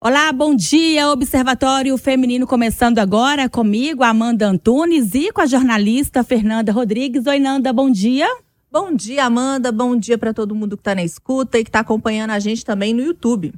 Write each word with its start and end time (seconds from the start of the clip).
Olá, 0.00 0.30
bom 0.30 0.54
dia, 0.54 1.08
Observatório 1.08 1.98
Feminino 1.98 2.46
começando 2.46 3.00
agora 3.00 3.48
comigo, 3.48 4.04
Amanda 4.04 4.46
Antunes 4.46 5.12
e 5.12 5.32
com 5.32 5.40
a 5.40 5.46
jornalista 5.46 6.22
Fernanda 6.22 6.70
Rodrigues. 6.70 7.26
Oi, 7.26 7.40
Nanda, 7.40 7.72
bom 7.72 7.90
dia. 7.90 8.28
Bom 8.70 8.94
dia, 8.94 9.24
Amanda. 9.24 9.72
Bom 9.72 9.96
dia 9.96 10.16
para 10.16 10.32
todo 10.32 10.54
mundo 10.54 10.76
que 10.76 10.82
está 10.82 10.94
na 10.94 11.02
escuta 11.02 11.58
e 11.58 11.64
que 11.64 11.68
está 11.68 11.80
acompanhando 11.80 12.30
a 12.30 12.38
gente 12.38 12.64
também 12.64 12.94
no 12.94 13.02
YouTube. 13.02 13.52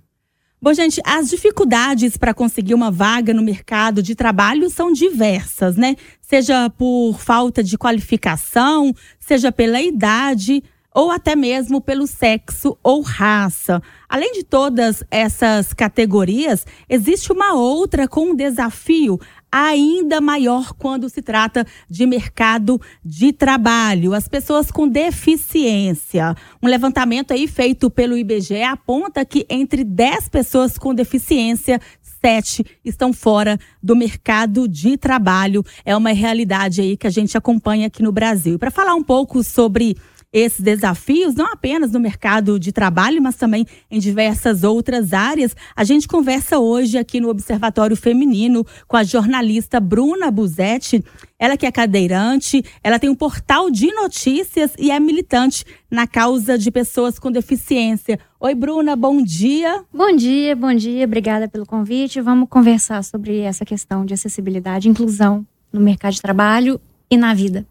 Bom, 0.62 0.72
gente, 0.72 0.98
as 1.04 1.28
dificuldades 1.28 2.16
para 2.16 2.32
conseguir 2.32 2.72
uma 2.72 2.90
vaga 2.90 3.34
no 3.34 3.42
mercado 3.42 4.02
de 4.02 4.14
trabalho 4.14 4.70
são 4.70 4.90
diversas, 4.94 5.76
né? 5.76 5.94
Seja 6.22 6.70
por 6.70 7.20
falta 7.20 7.62
de 7.62 7.76
qualificação, 7.76 8.94
seja 9.18 9.52
pela 9.52 9.82
idade 9.82 10.64
ou 10.94 11.10
até 11.10 11.36
mesmo 11.36 11.80
pelo 11.80 12.06
sexo 12.06 12.76
ou 12.82 13.00
raça. 13.00 13.82
Além 14.08 14.32
de 14.32 14.42
todas 14.42 15.04
essas 15.10 15.72
categorias, 15.72 16.66
existe 16.88 17.32
uma 17.32 17.54
outra 17.54 18.08
com 18.08 18.30
um 18.30 18.34
desafio 18.34 19.18
ainda 19.52 20.20
maior 20.20 20.72
quando 20.74 21.08
se 21.08 21.20
trata 21.20 21.66
de 21.88 22.06
mercado 22.06 22.80
de 23.04 23.32
trabalho, 23.32 24.14
as 24.14 24.28
pessoas 24.28 24.70
com 24.70 24.86
deficiência. 24.86 26.36
Um 26.62 26.68
levantamento 26.68 27.32
aí 27.32 27.48
feito 27.48 27.90
pelo 27.90 28.16
IBGE 28.16 28.62
aponta 28.62 29.24
que 29.24 29.44
entre 29.48 29.82
10 29.82 30.28
pessoas 30.28 30.78
com 30.78 30.94
deficiência, 30.94 31.80
sete 32.20 32.64
estão 32.84 33.12
fora 33.12 33.58
do 33.82 33.96
mercado 33.96 34.68
de 34.68 34.96
trabalho. 34.96 35.64
É 35.84 35.96
uma 35.96 36.12
realidade 36.12 36.80
aí 36.80 36.96
que 36.96 37.06
a 37.06 37.10
gente 37.10 37.36
acompanha 37.36 37.86
aqui 37.86 38.02
no 38.02 38.12
Brasil. 38.12 38.58
Para 38.58 38.70
falar 38.70 38.94
um 38.94 39.02
pouco 39.02 39.42
sobre 39.42 39.96
esses 40.32 40.60
desafios, 40.60 41.34
não 41.34 41.46
apenas 41.46 41.90
no 41.90 41.98
mercado 41.98 42.58
de 42.58 42.70
trabalho, 42.70 43.20
mas 43.20 43.34
também 43.34 43.66
em 43.90 43.98
diversas 43.98 44.62
outras 44.62 45.12
áreas. 45.12 45.56
A 45.74 45.82
gente 45.82 46.06
conversa 46.06 46.58
hoje 46.58 46.96
aqui 46.98 47.20
no 47.20 47.28
Observatório 47.28 47.96
Feminino 47.96 48.64
com 48.86 48.96
a 48.96 49.02
jornalista 49.02 49.80
Bruna 49.80 50.30
Buzetti. 50.30 51.04
Ela 51.38 51.56
que 51.56 51.66
é 51.66 51.72
cadeirante, 51.72 52.62
ela 52.82 52.98
tem 52.98 53.10
um 53.10 53.14
portal 53.14 53.70
de 53.70 53.92
notícias 53.92 54.72
e 54.78 54.90
é 54.90 55.00
militante 55.00 55.64
na 55.90 56.06
causa 56.06 56.56
de 56.56 56.70
pessoas 56.70 57.18
com 57.18 57.32
deficiência. 57.32 58.18
Oi, 58.38 58.54
Bruna, 58.54 58.94
bom 58.94 59.20
dia. 59.22 59.84
Bom 59.92 60.14
dia, 60.14 60.54
bom 60.54 60.72
dia, 60.72 61.04
obrigada 61.04 61.48
pelo 61.48 61.66
convite. 61.66 62.20
Vamos 62.20 62.48
conversar 62.48 63.02
sobre 63.02 63.40
essa 63.40 63.64
questão 63.64 64.04
de 64.04 64.14
acessibilidade 64.14 64.86
e 64.86 64.90
inclusão 64.90 65.44
no 65.72 65.80
mercado 65.80 66.12
de 66.12 66.22
trabalho 66.22 66.80
e 67.10 67.16
na 67.16 67.34
vida. 67.34 67.66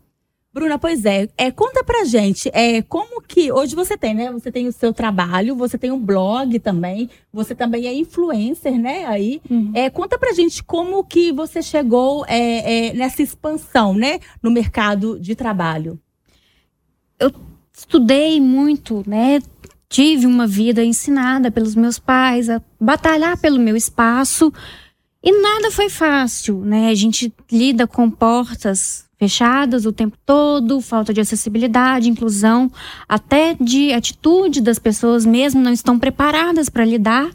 Bruna, 0.60 0.78
pois 0.78 1.06
é, 1.06 1.30
é, 1.38 1.52
conta 1.52 1.86
pra 1.86 2.04
gente, 2.04 2.52
é, 2.54 2.82
como 2.82 3.22
que, 3.22 3.50
hoje 3.50 3.74
você 3.76 3.98
tem, 3.98 4.14
né, 4.14 4.30
você 4.30 4.52
tem 4.52 4.68
o 4.68 4.74
seu 4.74 4.94
trabalho, 4.94 5.56
você 5.56 5.78
tem 5.78 5.90
um 5.90 5.98
blog 5.98 6.60
também, 6.60 7.10
você 7.32 7.56
também 7.56 7.88
é 7.88 7.94
influencer, 7.94 8.78
né, 8.78 9.06
aí, 9.06 9.42
uhum. 9.50 9.72
é, 9.74 9.90
conta 9.90 10.20
pra 10.20 10.34
gente 10.34 10.62
como 10.62 11.02
que 11.06 11.32
você 11.32 11.62
chegou 11.62 12.26
é, 12.28 12.90
é, 12.90 12.94
nessa 12.94 13.24
expansão, 13.24 13.94
né, 13.94 14.20
no 14.44 14.52
mercado 14.52 15.18
de 15.18 15.34
trabalho. 15.34 15.98
Eu 17.18 17.32
estudei 17.72 18.42
muito, 18.42 19.02
né, 19.08 19.40
tive 19.88 20.26
uma 20.26 20.46
vida 20.46 20.84
ensinada 20.84 21.50
pelos 21.50 21.74
meus 21.74 21.98
pais 21.98 22.50
a 22.50 22.62
batalhar 22.78 23.38
pelo 23.38 23.60
meu 23.60 23.78
espaço, 23.78 24.52
e 25.24 25.32
nada 25.42 25.72
foi 25.72 25.88
fácil, 25.88 26.60
né, 26.66 26.90
a 26.90 26.96
gente 26.96 27.34
lida 27.50 27.88
com 27.88 28.12
portas 28.12 29.09
fechadas 29.20 29.86
o 29.86 29.92
tempo 29.92 30.18
todo, 30.26 30.80
falta 30.80 31.14
de 31.14 31.20
acessibilidade, 31.20 32.10
inclusão, 32.10 32.72
até 33.08 33.54
de 33.54 33.92
atitude 33.92 34.62
das 34.62 34.80
pessoas 34.80 35.26
mesmo 35.26 35.62
não 35.62 35.74
estão 35.74 36.00
preparadas 36.00 36.70
para 36.70 36.86
lidar. 36.86 37.30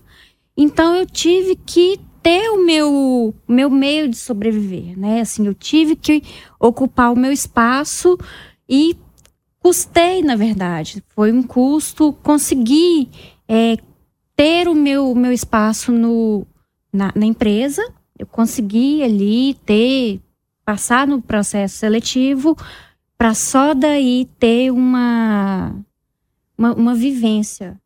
Então 0.56 0.96
eu 0.96 1.04
tive 1.04 1.54
que 1.54 2.00
ter 2.22 2.48
o 2.48 2.64
meu 2.64 3.34
meu 3.46 3.68
meio 3.68 4.08
de 4.08 4.16
sobreviver, 4.16 4.98
né? 4.98 5.20
Assim, 5.20 5.46
eu 5.46 5.54
tive 5.54 5.94
que 5.94 6.22
ocupar 6.58 7.12
o 7.12 7.18
meu 7.18 7.30
espaço 7.30 8.16
e 8.66 8.96
custei, 9.60 10.22
na 10.22 10.36
verdade. 10.36 11.04
Foi 11.14 11.30
um 11.30 11.42
custo 11.42 12.14
conseguir 12.22 13.10
é, 13.46 13.76
ter 14.34 14.68
o 14.68 14.74
meu, 14.74 15.14
meu 15.14 15.32
espaço 15.32 15.92
no, 15.92 16.46
na, 16.90 17.12
na 17.14 17.26
empresa. 17.26 17.82
Eu 18.18 18.26
consegui 18.26 19.02
ali 19.02 19.54
ter 19.66 20.20
passar 20.64 21.06
no 21.06 21.20
processo 21.20 21.76
seletivo 21.76 22.56
para 23.16 23.34
só 23.34 23.74
daí 23.74 24.28
ter 24.38 24.70
uma, 24.70 25.74
uma, 26.56 26.74
uma 26.74 26.94
vivência. 26.94 27.80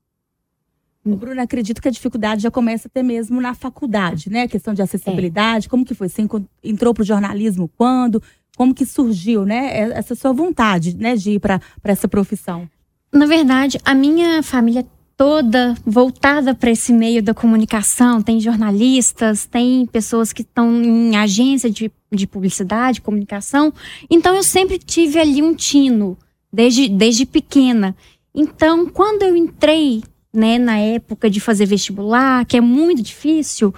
Bruna, 1.05 1.43
acredito 1.43 1.81
que 1.81 1.89
a 1.89 1.93
dificuldade 1.93 2.43
já 2.43 2.51
começa 2.51 2.89
até 2.89 3.03
mesmo 3.03 3.41
na 3.41 3.55
faculdade, 3.55 4.31
né? 4.31 4.43
A 4.43 4.49
questão 4.49 4.75
de 4.75 4.83
acessibilidade, 4.83 5.67
é. 5.67 5.71
como 5.71 5.85
que 5.85 5.95
foi? 5.95 6.09
Você 6.09 6.27
entrou 6.63 6.93
para 6.93 7.03
o 7.03 7.07
jornalismo 7.07 7.71
quando? 7.77 8.23
Como 8.57 8.75
que 8.75 8.85
surgiu, 8.85 9.45
né? 9.45 9.91
Essa 9.93 10.15
sua 10.15 10.33
vontade, 10.33 10.97
né, 10.97 11.17
de 11.17 11.33
ir 11.33 11.39
para 11.41 11.61
essa 11.85 12.09
profissão? 12.09 12.69
Na 13.13 13.25
verdade, 13.25 13.79
a 13.85 13.95
minha 13.95 14.43
família 14.43 14.85
toda 15.19 15.75
voltada 15.85 16.55
para 16.55 16.71
esse 16.71 16.93
meio 16.93 17.21
da 17.21 17.35
comunicação. 17.35 18.23
Tem 18.23 18.41
jornalistas, 18.41 19.45
tem 19.45 19.85
pessoas 19.85 20.33
que 20.33 20.43
estão 20.43 20.81
em 20.81 21.17
agência 21.17 21.69
de, 21.69 21.91
de 22.11 22.25
publicidade, 22.25 23.01
comunicação. 23.01 23.75
Então 24.09 24.37
eu 24.37 24.45
sempre 24.45 24.79
tive 24.79 25.19
ali 25.19 25.43
um 25.43 25.57
tino, 25.57 26.17
desde, 26.53 26.89
desde 26.89 27.27
pequena. 27.27 27.97
Então, 28.33 28.87
quando 28.87 29.25
eu 29.25 29.35
entrei 29.35 30.05
né, 30.33 30.57
na 30.57 30.79
época 30.79 31.29
de 31.29 31.41
fazer 31.41 31.67
vestibular, 31.67 32.47
que 32.47 32.57
é 32.57 32.61
muito 32.61 33.03
difícil, 33.03 33.75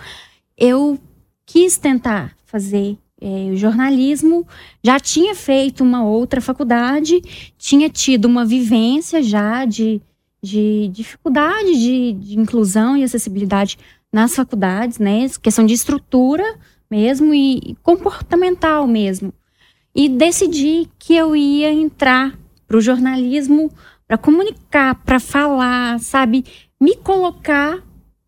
eu 0.59 0.99
quis 1.47 1.79
tentar 1.79 2.37
fazer 2.45 2.99
é, 3.19 3.53
jornalismo, 3.55 4.47
já 4.85 5.01
tinha 5.01 5.35
feito 5.35 5.83
uma 5.83 6.05
outra 6.05 6.43
faculdade, 6.43 7.23
tinha 7.57 7.89
tido 7.89 8.27
uma 8.27 8.45
vivência 8.45 9.23
já 9.23 9.65
de 9.65 10.03
de 10.43 10.89
dificuldade 10.89 11.73
de, 11.73 12.13
de 12.13 12.39
inclusão 12.39 12.97
e 12.97 13.05
acessibilidade 13.05 13.79
nas 14.13 14.35
faculdades, 14.35 14.99
né? 14.99 15.27
Questão 15.41 15.65
de 15.65 15.75
estrutura 15.75 16.45
mesmo 16.91 17.33
e 17.33 17.77
comportamental 17.83 18.87
mesmo. 18.87 19.33
E 19.95 20.09
decidi 20.09 20.89
que 20.99 21.15
eu 21.15 21.37
ia 21.37 21.73
entrar 21.73 22.37
para 22.67 22.77
o 22.77 22.81
jornalismo 22.81 23.71
para 24.07 24.19
comunicar, 24.19 24.95
para 25.05 25.21
falar, 25.21 26.01
sabe? 26.01 26.45
Me 26.81 26.97
colocar 26.97 27.83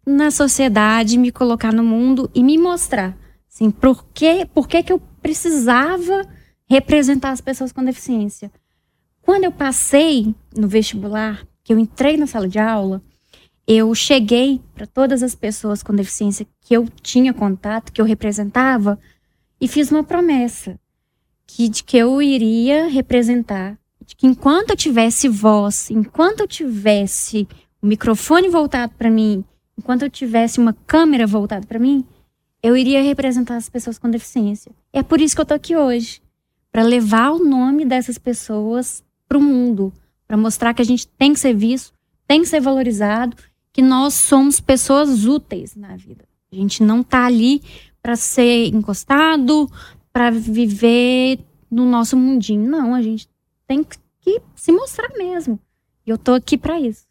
na 0.07 0.31
sociedade, 0.31 1.19
me 1.19 1.33
colocar 1.33 1.73
no 1.73 1.83
mundo 1.83 2.31
e 2.35 2.43
me 2.43 2.59
mostrar, 2.59 3.17
assim, 3.49 3.71
por 3.71 4.05
que, 4.13 4.45
por 4.47 4.69
que, 4.69 4.83
que 4.83 4.93
eu 4.93 5.01
precisava 5.21 6.27
representar 6.69 7.31
as 7.31 7.41
pessoas 7.41 7.73
com 7.73 7.85
deficiência. 7.85 8.51
Quando 9.21 9.45
eu 9.45 9.53
passei 9.53 10.35
no 10.57 10.67
vestibular, 10.67 11.47
que 11.63 11.73
eu 11.73 11.79
entrei 11.79 12.17
na 12.17 12.27
sala 12.27 12.49
de 12.49 12.59
aula, 12.59 13.03
eu 13.67 13.95
cheguei 13.95 14.61
para 14.75 14.87
todas 14.87 15.23
as 15.23 15.35
pessoas 15.35 15.83
com 15.83 15.95
deficiência 15.95 16.47
que 16.61 16.75
eu 16.75 16.89
tinha 17.01 17.33
contato, 17.33 17.93
que 17.93 18.01
eu 18.01 18.05
representava, 18.05 18.99
e 19.61 19.69
fiz 19.69 19.91
uma 19.91 20.03
promessa 20.03 20.79
que, 21.47 21.69
de 21.69 21.85
que 21.85 21.97
eu 21.97 22.21
iria 22.21 22.89
representar, 22.89 23.79
de 24.05 24.17
que 24.17 24.27
enquanto 24.27 24.71
eu 24.71 24.77
tivesse 24.77 25.29
voz, 25.29 25.91
enquanto 25.91 26.41
eu 26.41 26.49
tivesse 26.49 27.47
o 27.81 27.87
microfone 27.87 28.49
voltado 28.49 28.93
para 28.99 29.11
mim, 29.11 29.45
enquanto 29.79 30.03
eu 30.03 30.11
tivesse 30.11 30.59
uma 30.59 30.73
câmera 30.73 31.27
voltada 31.27 31.67
para 31.67 31.79
mim, 31.79 32.05
eu 32.63 32.77
iria 32.77 33.03
representar 33.03 33.57
as 33.57 33.69
pessoas 33.69 33.99
com 33.99 34.11
deficiência. 34.11 34.73
É 34.93 35.03
por 35.03 35.21
isso 35.21 35.35
que 35.35 35.41
eu 35.41 35.47
tô 35.47 35.55
aqui 35.55 35.77
hoje, 35.77 36.21
para 36.71 36.83
levar 36.83 37.33
o 37.33 37.45
nome 37.45 37.85
dessas 37.85 38.19
pessoas 38.19 39.05
para 39.29 39.39
o 39.39 39.41
mundo, 39.43 39.93
para 40.33 40.41
mostrar 40.41 40.73
que 40.73 40.81
a 40.81 40.85
gente 40.85 41.07
tem 41.07 41.35
que 41.35 41.41
ser 41.41 41.53
visto, 41.53 41.93
tem 42.27 42.41
que 42.41 42.49
ser 42.49 42.59
valorizado, 42.59 43.37
que 43.71 43.83
nós 43.83 44.15
somos 44.15 44.61
pessoas 44.61 45.27
úteis 45.27 45.77
na 45.77 45.95
vida. 45.95 46.25
A 46.51 46.57
gente 46.57 46.83
não 46.83 47.03
tá 47.03 47.27
ali 47.27 47.61
para 48.01 48.17
ser 48.17 48.69
encostado, 48.69 49.71
para 50.11 50.31
viver 50.31 51.39
no 51.71 51.85
nosso 51.85 52.17
mundinho. 52.17 52.67
Não, 52.67 52.95
a 52.95 53.03
gente 53.03 53.29
tem 53.67 53.85
que 54.23 54.41
se 54.57 54.73
mostrar 54.73 55.11
mesmo. 55.19 55.61
E 56.07 56.09
eu 56.09 56.17
tô 56.17 56.33
aqui 56.33 56.57
para 56.57 56.81
isso. 56.81 57.05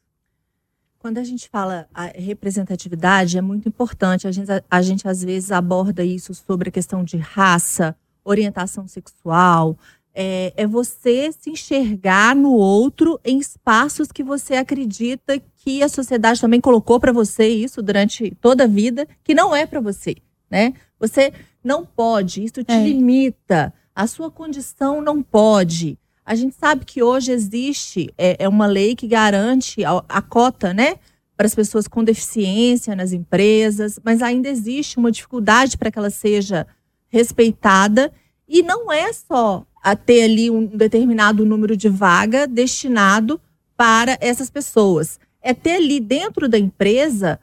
Quando 0.98 1.20
a 1.20 1.24
gente 1.24 1.48
fala 1.48 1.88
a 1.94 2.06
representatividade, 2.06 3.38
é 3.38 3.42
muito 3.42 3.70
importante. 3.70 4.28
A 4.28 4.32
gente, 4.32 4.50
a 4.68 4.82
gente 4.82 5.08
às 5.08 5.24
vezes 5.24 5.52
aborda 5.52 6.04
isso 6.04 6.34
sobre 6.34 6.70
a 6.70 6.72
questão 6.72 7.04
de 7.04 7.18
raça, 7.18 7.96
orientação 8.26 8.88
sexual, 8.88 9.78
é, 10.14 10.54
é, 10.56 10.68
você 10.68 11.32
se 11.32 11.50
enxergar 11.50 12.36
no 12.36 12.52
outro 12.52 13.20
em 13.24 13.40
espaços 13.40 14.12
que 14.12 14.24
você 14.24 14.56
acredita 14.56 15.42
que 15.58 15.82
a 15.82 15.90
sociedade 15.90 16.42
também 16.42 16.60
colocou 16.60 17.00
para 17.00 17.12
você 17.12 17.48
isso 17.48 17.82
durante 17.82 18.36
toda 18.42 18.66
a 18.66 18.68
vida, 18.68 19.08
que 19.24 19.34
não 19.34 19.56
é 19.56 19.66
para 19.66 19.80
você, 19.80 20.16
né? 20.50 20.74
Você 21.00 21.32
não 21.64 21.86
pode, 21.86 22.44
isso 22.44 22.64
te 22.64 22.74
é. 22.74 22.84
limita, 22.84 23.74
a 23.96 24.08
sua 24.08 24.30
condição 24.30 25.02
não 25.02 25.22
pode. 25.22 25.98
A 26.26 26.36
gente 26.36 26.56
sabe 26.56 26.86
que 26.86 27.02
hoje 27.02 27.32
existe 27.32 28.14
é, 28.18 28.44
é 28.44 28.50
uma 28.50 28.68
lei 28.68 28.96
que 28.96 29.08
garante 29.08 29.84
a, 29.84 30.04
a 30.08 30.22
cota, 30.22 30.74
né, 30.74 30.96
para 31.36 31.48
as 31.48 31.56
pessoas 31.56 31.88
com 31.88 32.04
deficiência 32.04 32.96
nas 32.96 33.14
empresas, 33.14 34.00
mas 34.04 34.22
ainda 34.22 34.48
existe 34.48 34.98
uma 34.98 35.12
dificuldade 35.12 35.78
para 35.78 35.90
que 35.90 35.98
ela 35.98 36.12
seja 36.12 36.68
respeitada. 37.10 38.14
E 38.54 38.62
não 38.62 38.92
é 38.92 39.14
só 39.14 39.66
a 39.82 39.96
ter 39.96 40.24
ali 40.24 40.52
um 40.52 40.66
determinado 40.66 41.46
número 41.46 41.78
de 41.78 41.88
vaga 41.88 42.46
destinado 42.46 43.40
para 43.78 44.18
essas 44.20 44.50
pessoas. 44.50 45.18
É 45.42 45.54
ter 45.54 45.76
ali 45.76 46.02
dentro 46.02 46.50
da 46.50 46.60
empresa 46.60 47.40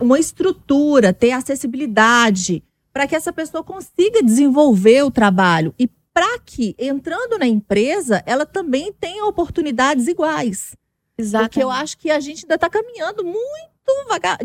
uma 0.00 0.20
estrutura, 0.20 1.12
ter 1.12 1.32
acessibilidade, 1.32 2.62
para 2.92 3.08
que 3.08 3.16
essa 3.16 3.32
pessoa 3.32 3.64
consiga 3.64 4.22
desenvolver 4.22 5.02
o 5.02 5.10
trabalho 5.10 5.74
e 5.76 5.88
para 6.12 6.38
que, 6.38 6.76
entrando 6.78 7.36
na 7.36 7.46
empresa, 7.48 8.22
ela 8.24 8.46
também 8.46 8.92
tenha 8.92 9.26
oportunidades 9.26 10.06
iguais. 10.06 10.76
Exato. 11.18 11.46
Porque 11.46 11.62
eu 11.62 11.70
acho 11.70 11.98
que 11.98 12.08
a 12.08 12.20
gente 12.20 12.44
ainda 12.44 12.54
está 12.54 12.70
caminhando 12.70 13.24
muito 13.24 13.74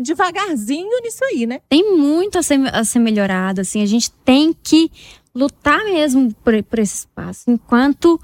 devagarzinho 0.02 1.00
nisso 1.02 1.24
aí, 1.24 1.46
né? 1.46 1.60
Tem 1.68 1.96
muito 1.96 2.38
a 2.38 2.42
ser, 2.42 2.58
a 2.74 2.84
ser 2.84 2.98
melhorado, 2.98 3.60
assim. 3.60 3.82
A 3.82 3.86
gente 3.86 4.10
tem 4.10 4.52
que 4.52 4.90
lutar 5.34 5.84
mesmo 5.84 6.32
por, 6.44 6.62
por 6.64 6.78
esse 6.78 6.94
espaço. 6.94 7.50
Enquanto 7.50 8.20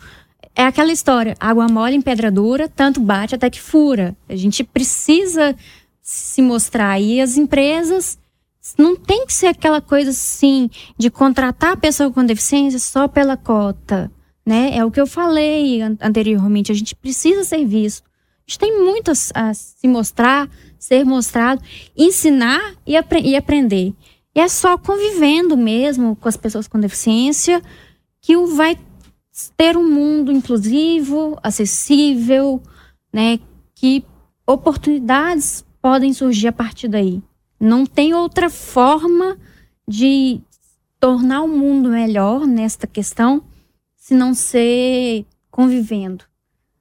é 0.54 0.64
aquela 0.64 0.92
história, 0.92 1.36
água 1.38 1.68
mole 1.68 1.94
em 1.94 2.00
pedra 2.00 2.30
dura, 2.30 2.68
tanto 2.68 3.00
bate 3.00 3.34
até 3.34 3.50
que 3.50 3.60
fura. 3.60 4.16
A 4.28 4.34
gente 4.34 4.64
precisa 4.64 5.54
se 6.00 6.40
mostrar. 6.40 7.00
E 7.00 7.20
as 7.20 7.36
empresas 7.36 8.18
não 8.78 8.96
tem 8.96 9.26
que 9.26 9.32
ser 9.32 9.48
aquela 9.48 9.80
coisa 9.80 10.10
assim 10.10 10.70
de 10.96 11.10
contratar 11.10 11.72
a 11.72 11.76
pessoa 11.76 12.10
com 12.10 12.24
deficiência 12.24 12.78
só 12.78 13.06
pela 13.06 13.36
cota, 13.36 14.10
né? 14.44 14.76
É 14.76 14.84
o 14.84 14.90
que 14.90 15.00
eu 15.00 15.06
falei 15.06 15.82
anteriormente. 15.82 16.72
A 16.72 16.74
gente 16.74 16.94
precisa 16.94 17.44
ser 17.44 17.64
visto. 17.64 18.02
A 18.04 18.50
gente 18.50 18.58
tem 18.58 18.80
muito 18.80 19.10
a, 19.10 19.14
a 19.34 19.54
se 19.54 19.88
mostrar, 19.88 20.48
ser 20.78 21.04
mostrado, 21.04 21.60
ensinar 21.96 22.74
e, 22.86 22.96
apre 22.96 23.20
e 23.20 23.36
aprender. 23.36 23.92
E 24.36 24.40
é 24.40 24.48
só 24.48 24.76
convivendo 24.76 25.56
mesmo 25.56 26.14
com 26.14 26.28
as 26.28 26.36
pessoas 26.36 26.68
com 26.68 26.78
deficiência 26.78 27.62
que 28.20 28.36
o 28.36 28.46
vai 28.54 28.78
ter 29.56 29.78
um 29.78 29.90
mundo 29.90 30.30
inclusivo, 30.30 31.38
acessível, 31.42 32.62
né? 33.10 33.40
Que 33.74 34.04
oportunidades 34.46 35.64
podem 35.80 36.12
surgir 36.12 36.48
a 36.48 36.52
partir 36.52 36.86
daí. 36.86 37.22
Não 37.58 37.86
tem 37.86 38.12
outra 38.12 38.50
forma 38.50 39.38
de 39.88 40.38
tornar 41.00 41.40
o 41.40 41.48
mundo 41.48 41.88
melhor 41.88 42.46
nesta 42.46 42.86
questão 42.86 43.42
se 43.96 44.14
não 44.14 44.34
ser 44.34 45.24
convivendo, 45.50 46.26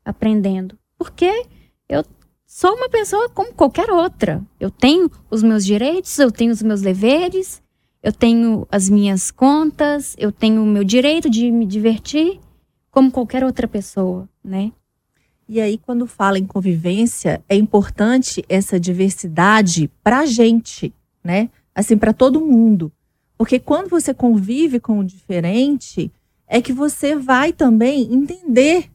aprendendo. 0.04 0.78
Porque 0.98 1.46
eu 1.88 2.04
sou 2.56 2.74
uma 2.74 2.88
pessoa 2.88 3.28
como 3.28 3.54
qualquer 3.54 3.92
outra. 3.92 4.42
Eu 4.58 4.72
tenho 4.72 5.12
os 5.30 5.44
meus 5.44 5.66
direitos, 5.66 6.18
eu 6.18 6.32
tenho 6.32 6.54
os 6.54 6.64
meus 6.64 6.80
deveres, 6.80 7.62
eu 8.02 8.14
tenho 8.14 8.66
as 8.72 8.90
minhas 8.90 9.30
contas, 9.30 10.16
eu 10.18 10.32
tenho 10.32 10.64
o 10.64 10.66
meu 10.66 10.86
direito 10.86 11.30
de 11.30 11.52
me 11.52 11.66
divertir 11.66 12.40
como 12.90 13.12
qualquer 13.12 13.44
outra 13.44 13.68
pessoa, 13.68 14.30
né? 14.42 14.72
E 15.50 15.60
aí, 15.60 15.78
quando 15.78 16.08
fala 16.08 16.40
em 16.40 16.46
convivência, 16.46 17.44
é 17.50 17.58
importante 17.58 18.42
essa 18.48 18.80
diversidade 18.80 19.92
para 20.02 20.20
a 20.20 20.26
gente, 20.26 20.94
né? 21.22 21.50
Assim, 21.76 21.98
para 21.98 22.14
todo 22.14 22.40
mundo. 22.40 22.90
Porque 23.38 23.60
quando 23.60 23.90
você 23.90 24.14
convive 24.14 24.80
com 24.80 25.00
o 25.00 25.04
diferente, 25.04 26.10
é 26.48 26.62
que 26.62 26.72
você 26.72 27.18
vai 27.18 27.52
também 27.52 28.14
entender 28.14 28.95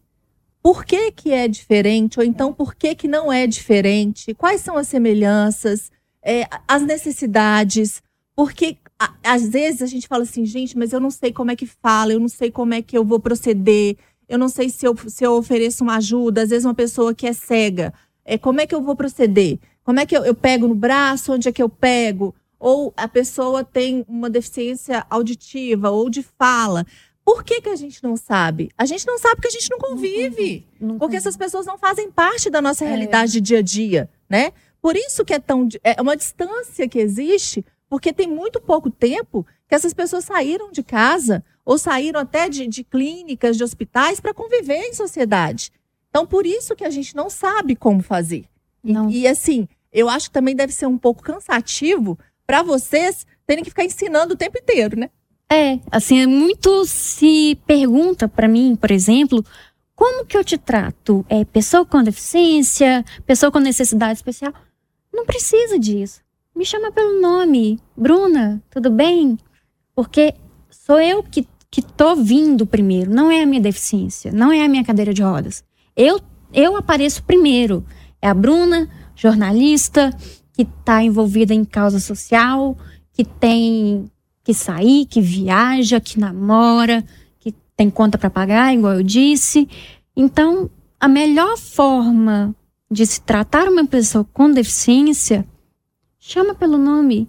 por 0.63 0.85
que, 0.85 1.11
que 1.13 1.33
é 1.33 1.49
diferente, 1.49 2.19
ou 2.19 2.25
então 2.25 2.53
por 2.53 2.75
que, 2.75 2.95
que 2.95 3.09
não 3.09 3.33
é 3.33 3.47
diferente, 3.47 4.35
quais 4.35 4.61
são 4.61 4.77
as 4.77 4.89
semelhanças, 4.89 5.91
é, 6.23 6.47
as 6.69 6.83
necessidades. 6.83 8.03
Porque 8.37 8.77
a, 8.99 9.15
às 9.25 9.49
vezes 9.49 9.83
a 9.83 9.87
gente 9.87 10.07
fala 10.07 10.23
assim, 10.23 10.45
gente, 10.45 10.77
mas 10.77 10.93
eu 10.93 11.01
não 11.01 11.11
sei 11.11 11.33
como 11.33 11.51
é 11.51 11.57
que 11.57 11.67
fala, 11.67 12.13
eu 12.13 12.21
não 12.21 12.29
sei 12.29 12.51
como 12.51 12.75
é 12.75 12.83
que 12.83 12.97
eu 12.97 13.05
vou 13.05 13.21
proceder 13.21 13.97
eu 14.31 14.39
não 14.39 14.49
sei 14.49 14.71
se 14.71 14.87
eu, 14.87 14.97
se 14.97 15.25
eu 15.25 15.33
ofereço 15.33 15.83
uma 15.83 15.97
ajuda, 15.97 16.43
às 16.43 16.51
vezes 16.51 16.65
uma 16.65 16.73
pessoa 16.73 17.13
que 17.13 17.27
é 17.27 17.33
cega, 17.33 17.93
é, 18.25 18.39
como 18.39 18.61
é 18.61 18.67
que 18.67 18.73
eu 18.73 18.81
vou 18.81 18.95
proceder? 18.95 19.59
Como 19.83 19.99
é 19.99 20.07
que 20.07 20.17
eu, 20.17 20.25
eu 20.25 20.37
pego 20.37 20.69
no 20.69 20.75
braço? 20.75 21.33
Onde 21.33 21.49
é 21.49 21.53
que 21.53 21.61
eu 21.61 21.69
pego? 21.69 22.33
Ou 22.57 22.95
a 22.97 23.09
pessoa 23.09 23.65
tem 23.65 24.05
uma 24.07 24.31
deficiência 24.31 25.05
auditiva 25.11 25.91
ou 25.91 26.09
de 26.09 26.23
fala. 26.23 26.87
Por 27.31 27.45
que, 27.45 27.61
que 27.61 27.69
a 27.69 27.77
gente 27.77 28.03
não 28.03 28.17
sabe? 28.17 28.73
A 28.77 28.85
gente 28.85 29.07
não 29.07 29.17
sabe 29.17 29.37
porque 29.37 29.47
a 29.47 29.53
gente 29.53 29.71
não 29.71 29.79
convive. 29.79 30.67
Não, 30.81 30.89
não 30.89 30.99
porque 30.99 31.15
essas 31.15 31.37
pessoas 31.37 31.65
não 31.65 31.79
fazem 31.79 32.11
parte 32.11 32.51
da 32.51 32.61
nossa 32.61 32.85
é. 32.85 32.89
realidade 32.89 33.31
de 33.31 33.41
dia 33.41 33.59
a 33.61 33.63
dia, 33.63 34.11
né? 34.29 34.53
Por 34.83 34.97
isso 34.97 35.25
que 35.25 35.33
é 35.33 35.39
tão 35.39 35.69
é 35.85 36.03
uma 36.03 36.17
distância 36.17 36.89
que 36.89 36.99
existe, 36.99 37.65
porque 37.89 38.13
tem 38.13 38.27
muito 38.27 38.61
pouco 38.61 38.91
tempo 38.91 39.47
que 39.69 39.77
essas 39.77 39.95
pessoas 39.95 40.25
saíram 40.25 40.73
de 40.73 40.83
casa 40.83 41.45
ou 41.65 41.79
saíram 41.79 42.19
até 42.19 42.49
de, 42.49 42.67
de 42.67 42.83
clínicas, 42.83 43.57
de 43.57 43.63
hospitais 43.63 44.19
para 44.19 44.35
conviver 44.35 44.89
em 44.89 44.93
sociedade. 44.93 45.71
Então, 46.09 46.27
por 46.27 46.45
isso 46.45 46.75
que 46.75 46.85
a 46.85 46.91
gente 46.91 47.15
não 47.15 47.31
sabe 47.31 47.77
como 47.77 48.03
fazer. 48.03 48.47
E, 48.83 49.21
e, 49.21 49.29
assim, 49.29 49.69
eu 49.93 50.09
acho 50.09 50.31
que 50.31 50.35
também 50.35 50.57
deve 50.57 50.73
ser 50.73 50.87
um 50.87 50.99
pouco 50.99 51.23
cansativo 51.23 52.19
para 52.45 52.61
vocês 52.65 53.25
terem 53.47 53.63
que 53.63 53.71
ficar 53.71 53.85
ensinando 53.85 54.35
o 54.35 54.37
tempo 54.37 54.59
inteiro, 54.59 54.99
né? 54.99 55.11
É, 55.53 55.81
assim, 55.91 56.27
muito 56.27 56.85
se 56.87 57.59
pergunta 57.67 58.29
para 58.29 58.47
mim, 58.47 58.77
por 58.77 58.91
exemplo, 58.93 59.45
como 59.97 60.25
que 60.25 60.37
eu 60.37 60.45
te 60.45 60.57
trato? 60.57 61.27
É 61.29 61.45
pessoa 61.45 61.85
com 61.85 62.03
deficiência, 62.05 63.05
pessoa 63.27 63.51
com 63.51 63.59
necessidade 63.59 64.15
especial? 64.15 64.55
Não 65.13 65.27
precisa 65.27 65.77
disso. 65.77 66.21
Me 66.55 66.65
chama 66.65 66.93
pelo 66.93 67.21
nome. 67.21 67.81
Bruna, 67.97 68.63
tudo 68.71 68.91
bem? 68.91 69.37
Porque 69.95 70.35
sou 70.71 71.01
eu 71.01 71.23
que 71.23 71.47
que 71.71 71.83
tô 71.83 72.17
vindo 72.17 72.67
primeiro, 72.67 73.13
não 73.13 73.31
é 73.31 73.43
a 73.43 73.47
minha 73.47 73.61
deficiência, 73.61 74.33
não 74.33 74.51
é 74.51 74.65
a 74.65 74.69
minha 74.69 74.85
cadeira 74.85 75.15
de 75.15 75.23
rodas. 75.23 75.63
Eu 75.97 76.21
eu 76.53 76.77
apareço 76.77 77.23
primeiro. 77.23 77.85
É 78.21 78.29
a 78.29 78.35
Bruna, 78.35 78.89
jornalista, 79.15 80.11
que 80.53 80.63
está 80.63 81.03
envolvida 81.03 81.55
em 81.55 81.65
causa 81.65 82.01
social, 82.01 82.77
que 83.13 83.25
tem 83.25 84.11
que 84.45 84.55
sair, 84.55 85.07
que 85.07 85.21
viaja, 85.21 86.01
que 86.01 86.19
namora, 86.19 87.05
que 87.39 87.53
tem 87.77 87.91
conta 87.91 88.19
para 88.19 88.31
pagar, 88.31 88.75
igual 88.75 88.95
eu 88.95 89.03
disse. 89.03 89.69
Então, 90.17 90.71
a 90.99 91.09
melhor 91.09 91.57
forma 91.57 92.55
de 92.91 93.07
se 93.07 93.21
tratar 93.21 93.69
uma 93.69 93.87
pessoa 93.87 94.25
com 94.33 94.51
deficiência, 94.51 95.47
chama 96.19 96.55
pelo 96.55 96.77
nome. 96.77 97.29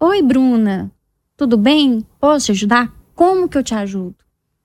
Oi, 0.00 0.20
Bruna, 0.20 0.90
tudo 1.36 1.56
bem? 1.56 2.04
Posso 2.18 2.46
te 2.46 2.52
ajudar? 2.52 2.92
Como 3.14 3.48
que 3.48 3.56
eu 3.56 3.62
te 3.62 3.74
ajudo? 3.74 4.16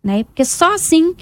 Né? 0.03 0.23
Porque 0.23 0.43
só 0.43 0.73
assim 0.73 1.15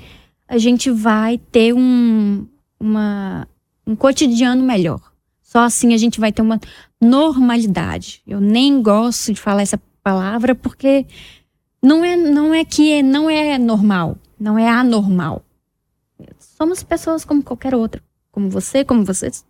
a 0.47 0.57
gente 0.57 0.89
vai 0.89 1.37
ter 1.37 1.73
um, 1.73 2.47
uma, 2.79 3.47
um 3.85 3.95
cotidiano 3.95 4.63
melhor. 4.63 5.01
Só 5.43 5.59
assim 5.59 5.93
a 5.93 5.97
gente 5.97 6.19
vai 6.19 6.31
ter 6.31 6.41
uma 6.41 6.59
normalidade. 7.01 8.21
Eu 8.25 8.39
nem 8.39 8.81
gosto 8.81 9.33
de 9.33 9.39
falar 9.39 9.61
essa 9.61 9.79
palavra 10.09 10.55
porque 10.55 11.05
não 11.81 12.03
é, 12.03 12.15
não 12.15 12.53
é 12.53 12.65
que 12.65 12.93
é, 12.93 13.03
não 13.03 13.29
é 13.29 13.57
normal, 13.59 14.17
não 14.39 14.57
é 14.57 14.67
anormal. 14.67 15.43
Somos 16.39 16.81
pessoas 16.81 17.23
como 17.23 17.43
qualquer 17.43 17.75
outra, 17.75 18.01
como 18.31 18.49
você, 18.49 18.83
como 18.83 19.05
vocês. 19.05 19.45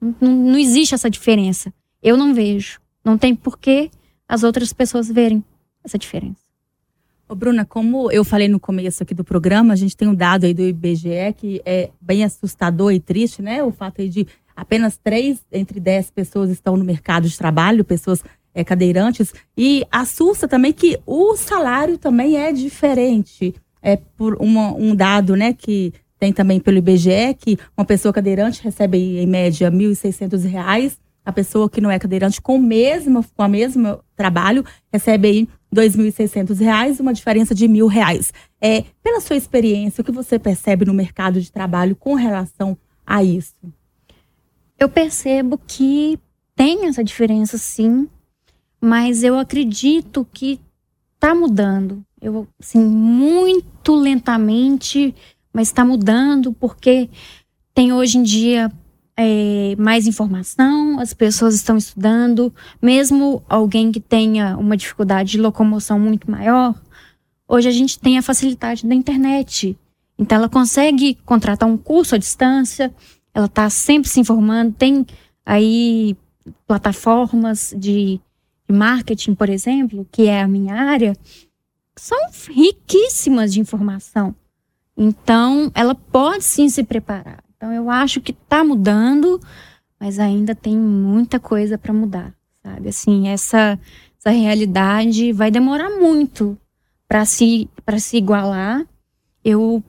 Não, 0.00 0.32
não 0.32 0.58
existe 0.58 0.94
essa 0.94 1.08
diferença. 1.08 1.72
Eu 2.02 2.16
não 2.16 2.34
vejo. 2.34 2.80
Não 3.04 3.16
tem 3.16 3.34
por 3.34 3.58
que 3.58 3.90
as 4.28 4.42
outras 4.42 4.72
pessoas 4.72 5.08
verem 5.08 5.42
essa 5.84 5.96
diferença. 5.96 6.42
Ô, 7.28 7.34
Bruna, 7.34 7.64
como 7.64 8.10
eu 8.10 8.24
falei 8.24 8.48
no 8.48 8.58
começo 8.58 9.02
aqui 9.02 9.14
do 9.14 9.24
programa, 9.24 9.72
a 9.72 9.76
gente 9.76 9.96
tem 9.96 10.08
um 10.08 10.14
dado 10.14 10.44
aí 10.44 10.52
do 10.52 10.62
IBGE 10.62 11.32
que 11.36 11.62
é 11.64 11.90
bem 12.00 12.24
assustador 12.24 12.92
e 12.92 13.00
triste, 13.00 13.40
né? 13.40 13.62
O 13.62 13.70
fato 13.70 14.02
aí 14.02 14.08
de 14.08 14.26
apenas 14.54 14.98
três 14.98 15.40
entre 15.50 15.78
dez 15.80 16.10
pessoas 16.10 16.50
estão 16.50 16.76
no 16.76 16.84
mercado 16.84 17.28
de 17.28 17.38
trabalho, 17.38 17.84
pessoas 17.84 18.22
é, 18.54 18.64
cadeirantes, 18.64 19.32
e 19.56 19.84
assusta 19.90 20.46
também 20.46 20.72
que 20.72 20.98
o 21.06 21.36
salário 21.36 21.98
também 21.98 22.36
é 22.36 22.52
diferente. 22.52 23.54
É 23.82 23.96
por 23.96 24.36
uma, 24.40 24.72
um 24.74 24.94
dado, 24.94 25.34
né, 25.34 25.52
que 25.52 25.92
tem 26.18 26.32
também 26.32 26.60
pelo 26.60 26.78
IBGE, 26.78 27.34
que 27.36 27.58
uma 27.76 27.84
pessoa 27.84 28.12
cadeirante 28.12 28.62
recebe 28.62 29.18
em 29.18 29.26
média 29.26 29.68
R$ 29.68 29.76
1.600, 29.76 30.96
a 31.24 31.32
pessoa 31.32 31.68
que 31.68 31.80
não 31.80 31.90
é 31.90 31.98
cadeirante 31.98 32.40
com 32.40 32.56
o 32.56 32.62
mesmo, 32.62 33.24
com 33.36 33.42
a 33.42 33.48
mesmo 33.48 34.00
trabalho 34.16 34.64
recebe 34.92 35.28
aí 35.28 35.48
R$ 35.74 35.88
2.600, 35.88 37.00
uma 37.00 37.12
diferença 37.12 37.54
de 37.54 37.66
mil 37.66 37.86
reais. 37.86 38.32
É, 38.60 38.84
pela 39.02 39.20
sua 39.20 39.36
experiência, 39.36 40.02
o 40.02 40.04
que 40.04 40.12
você 40.12 40.38
percebe 40.38 40.84
no 40.84 40.94
mercado 40.94 41.40
de 41.40 41.50
trabalho 41.50 41.96
com 41.96 42.14
relação 42.14 42.76
a 43.06 43.22
isso? 43.22 43.54
Eu 44.78 44.88
percebo 44.88 45.58
que 45.58 46.18
tem 46.54 46.86
essa 46.86 47.02
diferença, 47.02 47.56
sim, 47.56 48.08
mas 48.82 49.22
eu 49.22 49.38
acredito 49.38 50.26
que 50.32 50.60
está 51.14 51.34
mudando. 51.34 52.04
Eu, 52.20 52.48
assim, 52.60 52.84
muito 52.84 53.94
lentamente, 53.94 55.14
mas 55.52 55.68
está 55.68 55.84
mudando 55.84 56.52
porque 56.52 57.08
tem 57.72 57.92
hoje 57.92 58.18
em 58.18 58.22
dia 58.24 58.72
é, 59.16 59.76
mais 59.78 60.06
informação, 60.08 60.98
as 60.98 61.14
pessoas 61.14 61.54
estão 61.54 61.76
estudando, 61.76 62.52
mesmo 62.80 63.42
alguém 63.48 63.92
que 63.92 64.00
tenha 64.00 64.56
uma 64.56 64.76
dificuldade 64.76 65.32
de 65.32 65.40
locomoção 65.40 65.98
muito 65.98 66.28
maior, 66.28 66.74
hoje 67.46 67.68
a 67.68 67.72
gente 67.72 68.00
tem 68.00 68.18
a 68.18 68.22
facilidade 68.22 68.84
da 68.86 68.94
internet. 68.94 69.78
Então 70.18 70.38
ela 70.38 70.48
consegue 70.48 71.14
contratar 71.24 71.68
um 71.68 71.76
curso 71.76 72.14
à 72.14 72.18
distância, 72.18 72.92
ela 73.32 73.46
está 73.46 73.70
sempre 73.70 74.08
se 74.08 74.18
informando, 74.18 74.72
tem 74.72 75.06
aí 75.46 76.16
plataformas 76.66 77.74
de 77.76 78.20
marketing, 78.72 79.34
por 79.34 79.48
exemplo, 79.48 80.06
que 80.10 80.26
é 80.26 80.42
a 80.42 80.48
minha 80.48 80.74
área, 80.74 81.16
são 81.96 82.18
riquíssimas 82.48 83.52
de 83.52 83.60
informação. 83.60 84.34
Então, 84.96 85.70
ela 85.74 85.94
pode 85.94 86.44
sim 86.44 86.68
se 86.68 86.82
preparar. 86.82 87.42
Então, 87.56 87.72
eu 87.72 87.88
acho 87.88 88.20
que 88.20 88.32
está 88.32 88.64
mudando, 88.64 89.40
mas 89.98 90.18
ainda 90.18 90.54
tem 90.54 90.76
muita 90.76 91.38
coisa 91.38 91.78
para 91.78 91.92
mudar, 91.92 92.34
sabe? 92.62 92.88
Assim, 92.88 93.28
essa, 93.28 93.78
essa 94.18 94.30
realidade 94.30 95.32
vai 95.32 95.50
demorar 95.50 95.90
muito 95.90 96.58
para 97.08 97.24
se, 97.24 97.68
se 97.98 98.16
igualar. 98.16 98.86
Eu 99.44 99.82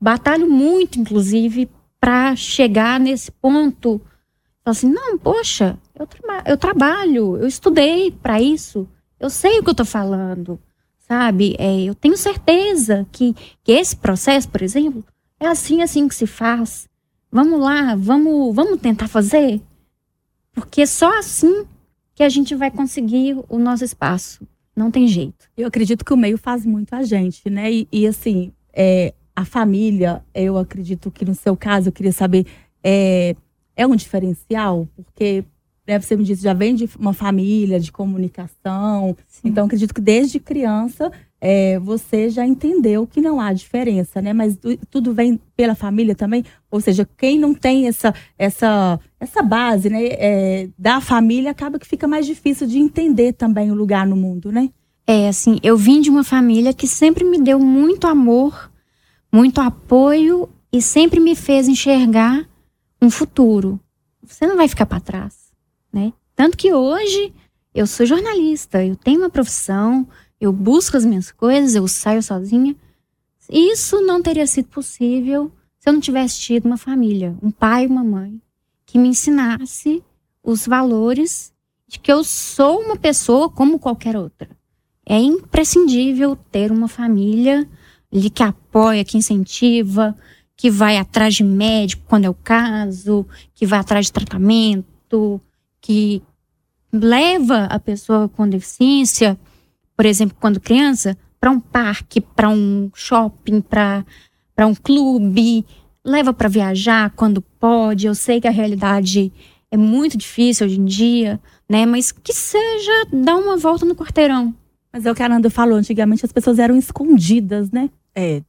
batalho 0.00 0.48
muito, 0.48 1.00
inclusive, 1.00 1.68
para 2.00 2.34
chegar 2.36 2.98
nesse 3.00 3.30
ponto. 3.30 4.00
Assim, 4.70 4.90
não, 4.90 5.18
poxa, 5.18 5.78
eu, 5.94 6.08
eu 6.46 6.56
trabalho, 6.56 7.36
eu 7.36 7.46
estudei 7.46 8.10
para 8.10 8.40
isso, 8.40 8.88
eu 9.18 9.28
sei 9.28 9.58
o 9.58 9.62
que 9.62 9.68
eu 9.68 9.72
estou 9.72 9.86
falando 9.86 10.58
sabe? 11.10 11.56
É, 11.58 11.82
eu 11.82 11.94
tenho 11.96 12.16
certeza 12.16 13.04
que, 13.10 13.34
que 13.64 13.72
esse 13.72 13.96
processo, 13.96 14.48
por 14.48 14.62
exemplo, 14.62 15.04
é 15.40 15.46
assim, 15.48 15.82
assim 15.82 16.06
que 16.06 16.14
se 16.14 16.24
faz. 16.24 16.88
Vamos 17.32 17.58
lá, 17.58 17.96
vamos, 17.96 18.54
vamos 18.54 18.80
tentar 18.80 19.08
fazer? 19.08 19.60
Porque 20.52 20.86
só 20.86 21.18
assim 21.18 21.66
que 22.14 22.22
a 22.22 22.28
gente 22.28 22.54
vai 22.54 22.70
conseguir 22.70 23.36
o 23.48 23.58
nosso 23.58 23.82
espaço. 23.82 24.46
Não 24.76 24.88
tem 24.88 25.08
jeito. 25.08 25.48
Eu 25.56 25.66
acredito 25.66 26.04
que 26.04 26.14
o 26.14 26.16
meio 26.16 26.38
faz 26.38 26.64
muito 26.64 26.94
a 26.94 27.02
gente, 27.02 27.50
né? 27.50 27.72
E, 27.72 27.88
e 27.90 28.06
assim, 28.06 28.52
é, 28.72 29.12
a 29.34 29.44
família, 29.44 30.24
eu 30.32 30.56
acredito 30.56 31.10
que 31.10 31.24
no 31.24 31.34
seu 31.34 31.56
caso, 31.56 31.88
eu 31.88 31.92
queria 31.92 32.12
saber, 32.12 32.46
é, 32.84 33.34
é 33.80 33.86
um 33.86 33.96
diferencial? 33.96 34.86
Porque 34.94 35.44
né, 35.86 35.98
você 35.98 36.16
me 36.16 36.22
disse, 36.22 36.42
já 36.42 36.52
vem 36.52 36.74
de 36.74 36.88
uma 36.98 37.12
família 37.12 37.80
de 37.80 37.90
comunicação. 37.90 39.16
Sim. 39.26 39.48
Então, 39.48 39.64
acredito 39.64 39.94
que 39.94 40.00
desde 40.00 40.38
criança 40.38 41.10
é, 41.40 41.78
você 41.78 42.28
já 42.28 42.46
entendeu 42.46 43.06
que 43.06 43.20
não 43.20 43.40
há 43.40 43.52
diferença, 43.52 44.20
né? 44.20 44.32
Mas 44.34 44.58
tudo 44.90 45.14
vem 45.14 45.40
pela 45.56 45.74
família 45.74 46.14
também. 46.14 46.44
Ou 46.70 46.80
seja, 46.80 47.08
quem 47.16 47.38
não 47.38 47.54
tem 47.54 47.88
essa, 47.88 48.14
essa, 48.38 49.00
essa 49.18 49.42
base 49.42 49.88
né, 49.88 50.04
é, 50.04 50.68
da 50.78 51.00
família 51.00 51.50
acaba 51.50 51.78
que 51.78 51.86
fica 51.86 52.06
mais 52.06 52.26
difícil 52.26 52.66
de 52.66 52.78
entender 52.78 53.32
também 53.32 53.70
o 53.70 53.74
lugar 53.74 54.06
no 54.06 54.14
mundo, 54.16 54.52
né? 54.52 54.68
É, 55.06 55.28
assim, 55.28 55.58
eu 55.62 55.76
vim 55.76 56.00
de 56.00 56.10
uma 56.10 56.22
família 56.22 56.74
que 56.74 56.86
sempre 56.86 57.24
me 57.24 57.40
deu 57.40 57.58
muito 57.58 58.06
amor, 58.06 58.70
muito 59.32 59.60
apoio 59.60 60.48
e 60.70 60.80
sempre 60.82 61.18
me 61.18 61.34
fez 61.34 61.66
enxergar 61.66 62.49
um 63.00 63.10
futuro. 63.10 63.80
Você 64.22 64.46
não 64.46 64.56
vai 64.56 64.68
ficar 64.68 64.86
para 64.86 65.00
trás 65.00 65.50
né? 65.92 66.12
Tanto 66.34 66.56
que 66.56 66.72
hoje 66.72 67.32
eu 67.74 67.86
sou 67.86 68.06
jornalista, 68.06 68.84
eu 68.84 68.96
tenho 68.96 69.20
uma 69.20 69.30
profissão, 69.30 70.06
eu 70.40 70.52
busco 70.52 70.96
as 70.96 71.04
minhas 71.04 71.30
coisas, 71.30 71.74
eu 71.74 71.86
saio 71.86 72.22
sozinha. 72.22 72.74
Isso 73.48 74.00
não 74.00 74.22
teria 74.22 74.46
sido 74.46 74.68
possível 74.68 75.50
se 75.78 75.88
eu 75.88 75.92
não 75.92 76.00
tivesse 76.00 76.38
tido 76.40 76.66
uma 76.66 76.76
família, 76.76 77.36
um 77.42 77.50
pai 77.50 77.84
e 77.84 77.86
uma 77.86 78.04
mãe, 78.04 78.40
que 78.86 78.98
me 78.98 79.08
ensinasse 79.08 80.02
os 80.42 80.66
valores 80.66 81.52
de 81.88 81.98
que 81.98 82.12
eu 82.12 82.22
sou 82.22 82.80
uma 82.80 82.96
pessoa 82.96 83.50
como 83.50 83.78
qualquer 83.78 84.16
outra. 84.16 84.48
É 85.04 85.18
imprescindível 85.18 86.36
ter 86.36 86.70
uma 86.70 86.86
família 86.86 87.68
que 88.32 88.42
apoia, 88.42 89.04
que 89.04 89.16
incentiva, 89.16 90.16
que 90.60 90.70
vai 90.70 90.98
atrás 90.98 91.36
de 91.36 91.42
médico 91.42 92.02
quando 92.06 92.26
é 92.26 92.28
o 92.28 92.34
caso, 92.34 93.26
que 93.54 93.64
vai 93.64 93.78
atrás 93.78 94.04
de 94.06 94.12
tratamento, 94.12 95.40
que 95.80 96.22
leva 96.92 97.64
a 97.64 97.80
pessoa 97.80 98.28
com 98.28 98.46
deficiência, 98.46 99.40
por 99.96 100.04
exemplo, 100.04 100.36
quando 100.38 100.60
criança, 100.60 101.16
para 101.40 101.50
um 101.50 101.58
parque, 101.58 102.20
para 102.20 102.50
um 102.50 102.90
shopping, 102.94 103.62
para 103.62 104.04
um 104.66 104.74
clube, 104.74 105.64
leva 106.04 106.30
para 106.30 106.46
viajar 106.46 107.08
quando 107.16 107.40
pode. 107.40 108.06
Eu 108.06 108.14
sei 108.14 108.38
que 108.38 108.46
a 108.46 108.50
realidade 108.50 109.32
é 109.70 109.78
muito 109.78 110.18
difícil 110.18 110.66
hoje 110.66 110.78
em 110.78 110.84
dia, 110.84 111.40
né? 111.66 111.86
Mas 111.86 112.12
que 112.12 112.34
seja 112.34 113.06
dar 113.10 113.36
uma 113.36 113.56
volta 113.56 113.86
no 113.86 113.96
quarteirão. 113.96 114.54
Mas 114.92 115.06
é 115.06 115.10
o 115.10 115.14
que 115.14 115.22
a 115.22 115.26
Ananda 115.26 115.48
falou, 115.48 115.78
antigamente 115.78 116.26
as 116.26 116.32
pessoas 116.32 116.58
eram 116.58 116.76
escondidas, 116.76 117.70
né? 117.70 117.88
É, 118.14 118.42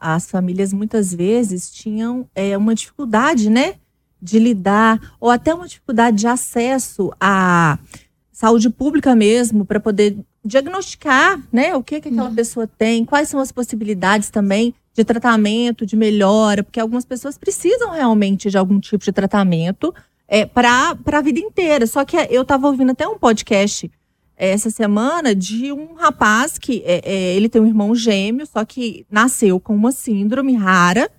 as 0.00 0.30
famílias 0.30 0.72
muitas 0.72 1.12
vezes 1.14 1.70
tinham 1.70 2.26
é, 2.34 2.56
uma 2.56 2.74
dificuldade, 2.74 3.50
né? 3.50 3.74
de 4.24 4.38
lidar, 4.38 4.98
ou 5.20 5.28
até 5.30 5.52
uma 5.52 5.68
dificuldade 5.68 6.16
de 6.16 6.26
acesso 6.26 7.12
à 7.20 7.78
saúde 8.32 8.70
pública 8.70 9.14
mesmo, 9.14 9.66
para 9.66 9.78
poder 9.78 10.16
diagnosticar 10.42 11.38
né, 11.52 11.74
o 11.74 11.82
que, 11.82 12.00
que 12.00 12.08
aquela 12.08 12.30
uhum. 12.30 12.34
pessoa 12.34 12.66
tem, 12.66 13.04
quais 13.04 13.28
são 13.28 13.38
as 13.38 13.52
possibilidades 13.52 14.30
também 14.30 14.74
de 14.94 15.04
tratamento, 15.04 15.84
de 15.84 15.94
melhora, 15.94 16.62
porque 16.62 16.80
algumas 16.80 17.04
pessoas 17.04 17.36
precisam 17.36 17.90
realmente 17.90 18.50
de 18.50 18.56
algum 18.56 18.80
tipo 18.80 19.04
de 19.04 19.12
tratamento 19.12 19.94
é, 20.26 20.46
para 20.46 20.96
a 21.06 21.20
vida 21.20 21.40
inteira. 21.40 21.86
Só 21.86 22.02
que 22.04 22.16
eu 22.30 22.42
estava 22.42 22.66
ouvindo 22.66 22.92
até 22.92 23.06
um 23.06 23.18
podcast 23.18 23.90
essa 24.36 24.70
semana 24.70 25.34
de 25.34 25.72
um 25.72 25.94
rapaz 25.94 26.58
que 26.58 26.82
é, 26.84 27.00
é, 27.04 27.34
ele 27.34 27.48
tem 27.48 27.62
um 27.62 27.66
irmão 27.66 27.94
gêmeo, 27.94 28.46
só 28.46 28.64
que 28.64 29.06
nasceu 29.10 29.60
com 29.60 29.74
uma 29.74 29.92
síndrome 29.92 30.54
rara 30.54 31.10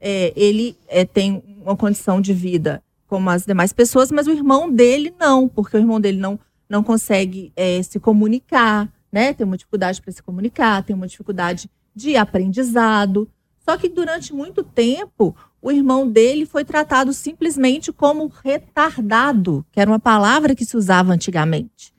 é, 0.00 0.32
ele 0.36 0.76
é, 0.88 1.04
tem 1.04 1.42
uma 1.62 1.76
condição 1.76 2.20
de 2.20 2.32
vida 2.32 2.82
como 3.06 3.30
as 3.30 3.44
demais 3.44 3.72
pessoas, 3.72 4.12
mas 4.12 4.26
o 4.26 4.32
irmão 4.32 4.70
dele 4.70 5.14
não, 5.18 5.48
porque 5.48 5.76
o 5.76 5.80
irmão 5.80 6.00
dele 6.00 6.18
não, 6.18 6.38
não 6.68 6.82
consegue 6.82 7.52
é, 7.56 7.82
se 7.82 7.98
comunicar, 7.98 8.92
né? 9.10 9.32
Tem 9.32 9.46
uma 9.46 9.56
dificuldade 9.56 10.02
para 10.02 10.12
se 10.12 10.22
comunicar, 10.22 10.82
tem 10.82 10.94
uma 10.94 11.06
dificuldade 11.06 11.70
de 11.94 12.16
aprendizado. 12.16 13.28
Só 13.64 13.78
que 13.78 13.88
durante 13.88 14.34
muito 14.34 14.62
tempo, 14.62 15.34
o 15.60 15.72
irmão 15.72 16.06
dele 16.06 16.44
foi 16.44 16.66
tratado 16.66 17.14
simplesmente 17.14 17.90
como 17.92 18.30
retardado, 18.44 19.64
que 19.72 19.80
era 19.80 19.90
uma 19.90 19.98
palavra 19.98 20.54
que 20.54 20.64
se 20.64 20.76
usava 20.76 21.12
antigamente. 21.12 21.94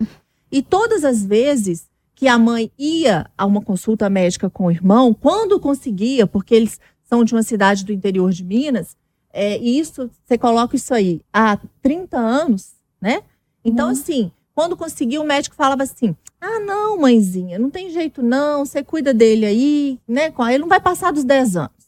E 0.52 0.62
todas 0.62 1.04
as 1.04 1.26
vezes 1.26 1.88
que 2.16 2.28
a 2.28 2.38
mãe 2.38 2.72
ia 2.78 3.30
a 3.38 3.46
uma 3.46 3.62
consulta 3.62 4.10
médica 4.10 4.50
com 4.50 4.66
o 4.66 4.72
irmão, 4.72 5.14
quando 5.14 5.60
conseguia, 5.60 6.28
porque 6.28 6.54
eles 6.54 6.80
são 7.04 7.24
de 7.24 7.34
uma 7.34 7.44
cidade 7.44 7.86
do 7.86 7.94
interior 7.94 8.32
de 8.32 8.44
Minas, 8.44 8.98
é, 9.32 9.58
e 9.58 9.80
isso, 9.80 10.10
você 10.26 10.38
coloca 10.38 10.76
isso 10.76 10.94
aí 10.94 11.22
há 11.32 11.58
30 11.82 12.18
anos, 12.18 12.74
né? 13.00 13.22
Então, 13.64 13.86
uhum. 13.86 13.92
assim, 13.92 14.32
quando 14.56 14.76
conseguiu, 14.76 15.22
o 15.22 15.26
médico 15.26 15.56
falava 15.56 15.84
assim: 15.84 16.16
ah, 16.42 16.60
não, 16.60 16.98
mãezinha, 16.98 17.58
não 17.60 17.70
tem 17.70 17.90
jeito 17.90 18.22
não, 18.22 18.66
você 18.66 18.84
cuida 18.84 19.14
dele 19.14 19.46
aí, 19.46 20.00
né? 20.08 20.34
Ele 20.50 20.58
não 20.60 20.68
vai 20.68 20.80
passar 20.80 21.12
dos 21.12 21.24
10 21.24 21.56
anos. 21.56 21.88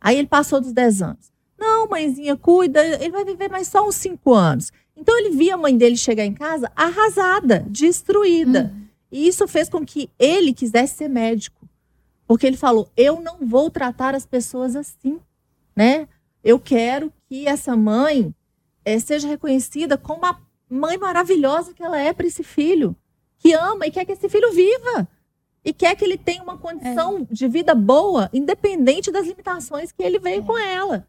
Aí 0.00 0.16
ele 0.16 0.26
passou 0.26 0.60
dos 0.60 0.72
10 0.72 1.02
anos. 1.02 1.30
Não, 1.58 1.86
mãezinha, 1.86 2.36
cuida, 2.36 2.84
ele 2.84 3.10
vai 3.10 3.24
viver 3.24 3.50
mais 3.50 3.68
só 3.68 3.86
uns 3.86 3.96
5 3.96 4.34
anos. 4.34 4.72
Então 5.00 5.18
ele 5.18 5.30
via 5.30 5.54
a 5.54 5.56
mãe 5.56 5.76
dele 5.76 5.96
chegar 5.96 6.26
em 6.26 6.34
casa 6.34 6.70
arrasada, 6.76 7.64
destruída. 7.66 8.70
Uhum. 8.74 8.82
E 9.10 9.26
isso 9.26 9.48
fez 9.48 9.68
com 9.68 9.84
que 9.84 10.10
ele 10.18 10.52
quisesse 10.52 10.96
ser 10.96 11.08
médico. 11.08 11.66
Porque 12.26 12.46
ele 12.46 12.56
falou: 12.56 12.88
eu 12.96 13.20
não 13.20 13.38
vou 13.40 13.70
tratar 13.70 14.14
as 14.14 14.26
pessoas 14.26 14.76
assim, 14.76 15.18
né? 15.74 16.06
Eu 16.44 16.60
quero 16.60 17.10
que 17.26 17.48
essa 17.48 17.74
mãe 17.74 18.34
é, 18.84 18.98
seja 18.98 19.26
reconhecida 19.26 19.96
como 19.96 20.26
a 20.26 20.38
mãe 20.68 20.98
maravilhosa 20.98 21.72
que 21.72 21.82
ela 21.82 21.98
é 21.98 22.12
para 22.12 22.26
esse 22.26 22.42
filho, 22.42 22.94
que 23.38 23.54
ama 23.54 23.86
e 23.86 23.90
quer 23.90 24.04
que 24.04 24.12
esse 24.12 24.28
filho 24.28 24.52
viva. 24.52 25.08
E 25.62 25.72
quer 25.72 25.94
que 25.94 26.04
ele 26.04 26.16
tenha 26.16 26.42
uma 26.42 26.56
condição 26.56 27.26
é. 27.30 27.34
de 27.34 27.48
vida 27.48 27.74
boa, 27.74 28.30
independente 28.32 29.10
das 29.10 29.26
limitações 29.26 29.92
que 29.92 30.02
ele 30.02 30.18
veio 30.18 30.42
é. 30.42 30.46
com 30.46 30.56
ela, 30.56 31.06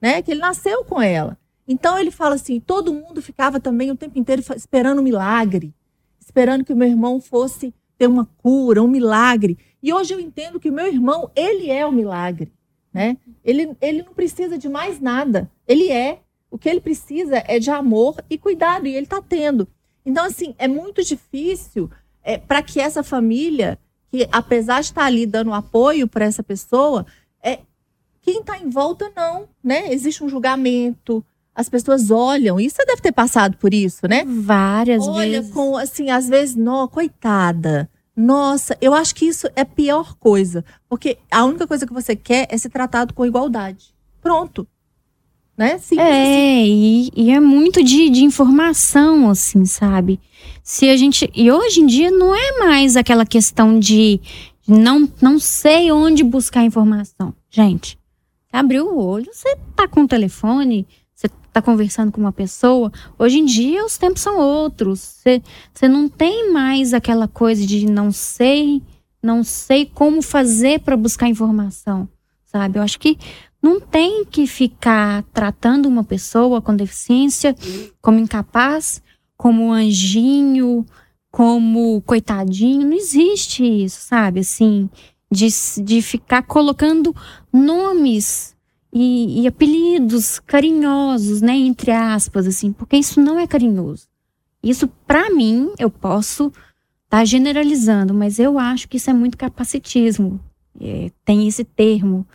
né? 0.00 0.22
Que 0.22 0.30
ele 0.30 0.40
nasceu 0.40 0.84
com 0.84 1.00
ela. 1.00 1.38
Então 1.72 1.98
ele 1.98 2.10
fala 2.10 2.34
assim: 2.34 2.60
todo 2.60 2.92
mundo 2.92 3.22
ficava 3.22 3.58
também 3.58 3.90
o 3.90 3.96
tempo 3.96 4.18
inteiro 4.18 4.42
esperando 4.54 4.98
um 4.98 5.02
milagre, 5.02 5.74
esperando 6.20 6.64
que 6.64 6.72
o 6.72 6.76
meu 6.76 6.86
irmão 6.86 7.18
fosse 7.18 7.74
ter 7.96 8.06
uma 8.06 8.26
cura, 8.36 8.82
um 8.82 8.86
milagre. 8.88 9.56
E 9.82 9.90
hoje 9.90 10.12
eu 10.12 10.20
entendo 10.20 10.60
que 10.60 10.68
o 10.68 10.72
meu 10.72 10.86
irmão, 10.86 11.30
ele 11.34 11.70
é 11.70 11.86
o 11.86 11.90
milagre, 11.90 12.52
né? 12.92 13.16
Ele, 13.42 13.74
ele 13.80 14.02
não 14.02 14.12
precisa 14.12 14.58
de 14.58 14.68
mais 14.68 15.00
nada. 15.00 15.50
Ele 15.66 15.90
é. 15.90 16.20
O 16.50 16.58
que 16.58 16.68
ele 16.68 16.80
precisa 16.80 17.42
é 17.46 17.58
de 17.58 17.70
amor 17.70 18.22
e 18.28 18.36
cuidado, 18.36 18.86
e 18.86 18.94
ele 18.94 19.06
está 19.06 19.22
tendo. 19.22 19.66
Então, 20.04 20.26
assim, 20.26 20.54
é 20.58 20.68
muito 20.68 21.02
difícil 21.02 21.90
é, 22.22 22.36
para 22.36 22.62
que 22.62 22.78
essa 22.80 23.02
família, 23.02 23.78
que 24.10 24.28
apesar 24.30 24.82
de 24.82 24.88
estar 24.88 25.00
tá 25.00 25.06
ali 25.06 25.24
dando 25.24 25.54
apoio 25.54 26.06
para 26.06 26.26
essa 26.26 26.42
pessoa, 26.42 27.06
é, 27.42 27.60
quem 28.20 28.40
está 28.40 28.58
em 28.58 28.68
volta 28.68 29.10
não, 29.16 29.48
né? 29.64 29.90
Existe 29.90 30.22
um 30.22 30.28
julgamento, 30.28 31.24
as 31.54 31.68
pessoas 31.68 32.10
olham, 32.10 32.58
e 32.58 32.68
você 32.68 32.84
deve 32.84 33.02
ter 33.02 33.12
passado 33.12 33.56
por 33.58 33.74
isso, 33.74 34.06
né? 34.08 34.24
Várias 34.26 35.06
Olha 35.06 35.40
vezes. 35.40 35.52
com, 35.52 35.76
assim, 35.76 36.10
às 36.10 36.28
vezes, 36.28 36.56
não, 36.56 36.88
coitada. 36.88 37.90
Nossa, 38.16 38.76
eu 38.80 38.94
acho 38.94 39.14
que 39.14 39.26
isso 39.26 39.48
é 39.56 39.62
a 39.62 39.66
pior 39.66 40.14
coisa. 40.16 40.64
Porque 40.88 41.18
a 41.30 41.44
única 41.44 41.66
coisa 41.66 41.86
que 41.86 41.92
você 41.92 42.14
quer 42.14 42.46
é 42.50 42.58
ser 42.58 42.68
tratado 42.68 43.14
com 43.14 43.24
igualdade. 43.24 43.94
Pronto. 44.20 44.66
Né? 45.56 45.78
Simples 45.78 46.08
assim. 46.08 46.20
É, 46.20 46.66
e, 46.66 47.10
e 47.14 47.30
é 47.30 47.40
muito 47.40 47.82
de, 47.82 48.08
de 48.10 48.24
informação, 48.24 49.28
assim, 49.28 49.64
sabe? 49.64 50.18
Se 50.62 50.88
a 50.88 50.96
gente. 50.96 51.30
E 51.34 51.50
hoje 51.50 51.80
em 51.80 51.86
dia 51.86 52.10
não 52.10 52.34
é 52.34 52.58
mais 52.58 52.96
aquela 52.96 53.26
questão 53.26 53.78
de 53.78 54.20
não, 54.66 55.10
não 55.20 55.38
sei 55.38 55.92
onde 55.92 56.22
buscar 56.24 56.64
informação. 56.64 57.34
Gente, 57.50 57.98
abriu 58.52 58.86
o 58.86 59.04
olho, 59.04 59.28
você 59.32 59.56
tá 59.76 59.86
com 59.88 60.02
o 60.02 60.08
telefone, 60.08 60.86
você 61.52 61.60
tá 61.60 61.62
conversando 61.62 62.10
com 62.10 62.20
uma 62.20 62.32
pessoa. 62.32 62.90
Hoje 63.18 63.38
em 63.38 63.44
dia 63.44 63.84
os 63.84 63.98
tempos 63.98 64.22
são 64.22 64.38
outros. 64.38 65.20
Você 65.72 65.86
não 65.86 66.08
tem 66.08 66.50
mais 66.50 66.94
aquela 66.94 67.28
coisa 67.28 67.66
de 67.66 67.84
não 67.84 68.10
sei, 68.10 68.82
não 69.22 69.44
sei 69.44 69.84
como 69.84 70.22
fazer 70.22 70.80
para 70.80 70.96
buscar 70.96 71.28
informação, 71.28 72.08
sabe? 72.46 72.78
Eu 72.78 72.82
acho 72.82 72.98
que 72.98 73.18
não 73.62 73.78
tem 73.78 74.24
que 74.24 74.46
ficar 74.46 75.22
tratando 75.24 75.86
uma 75.86 76.02
pessoa 76.02 76.62
com 76.62 76.74
deficiência 76.74 77.54
como 78.00 78.18
incapaz, 78.18 79.02
como 79.36 79.70
anjinho, 79.72 80.86
como 81.30 82.00
coitadinho. 82.02 82.88
Não 82.88 82.96
existe 82.96 83.62
isso, 83.62 84.00
sabe? 84.00 84.40
Assim, 84.40 84.88
de, 85.30 85.48
de 85.84 86.00
ficar 86.00 86.42
colocando 86.44 87.14
nomes 87.52 88.56
e, 88.92 89.42
e 89.42 89.46
apelidos 89.46 90.38
carinhosos, 90.38 91.40
né? 91.40 91.54
Entre 91.56 91.90
aspas, 91.90 92.46
assim, 92.46 92.72
porque 92.72 92.96
isso 92.96 93.20
não 93.20 93.38
é 93.38 93.46
carinhoso. 93.46 94.06
Isso, 94.62 94.86
para 95.06 95.30
mim, 95.30 95.72
eu 95.78 95.90
posso 95.90 96.52
tá 97.08 97.26
generalizando, 97.26 98.14
mas 98.14 98.38
eu 98.38 98.58
acho 98.58 98.88
que 98.88 98.96
isso 98.96 99.10
é 99.10 99.12
muito 99.12 99.36
capacitismo. 99.36 100.40
É, 100.80 101.10
tem 101.26 101.46
esse 101.46 101.62
termo 101.62 102.26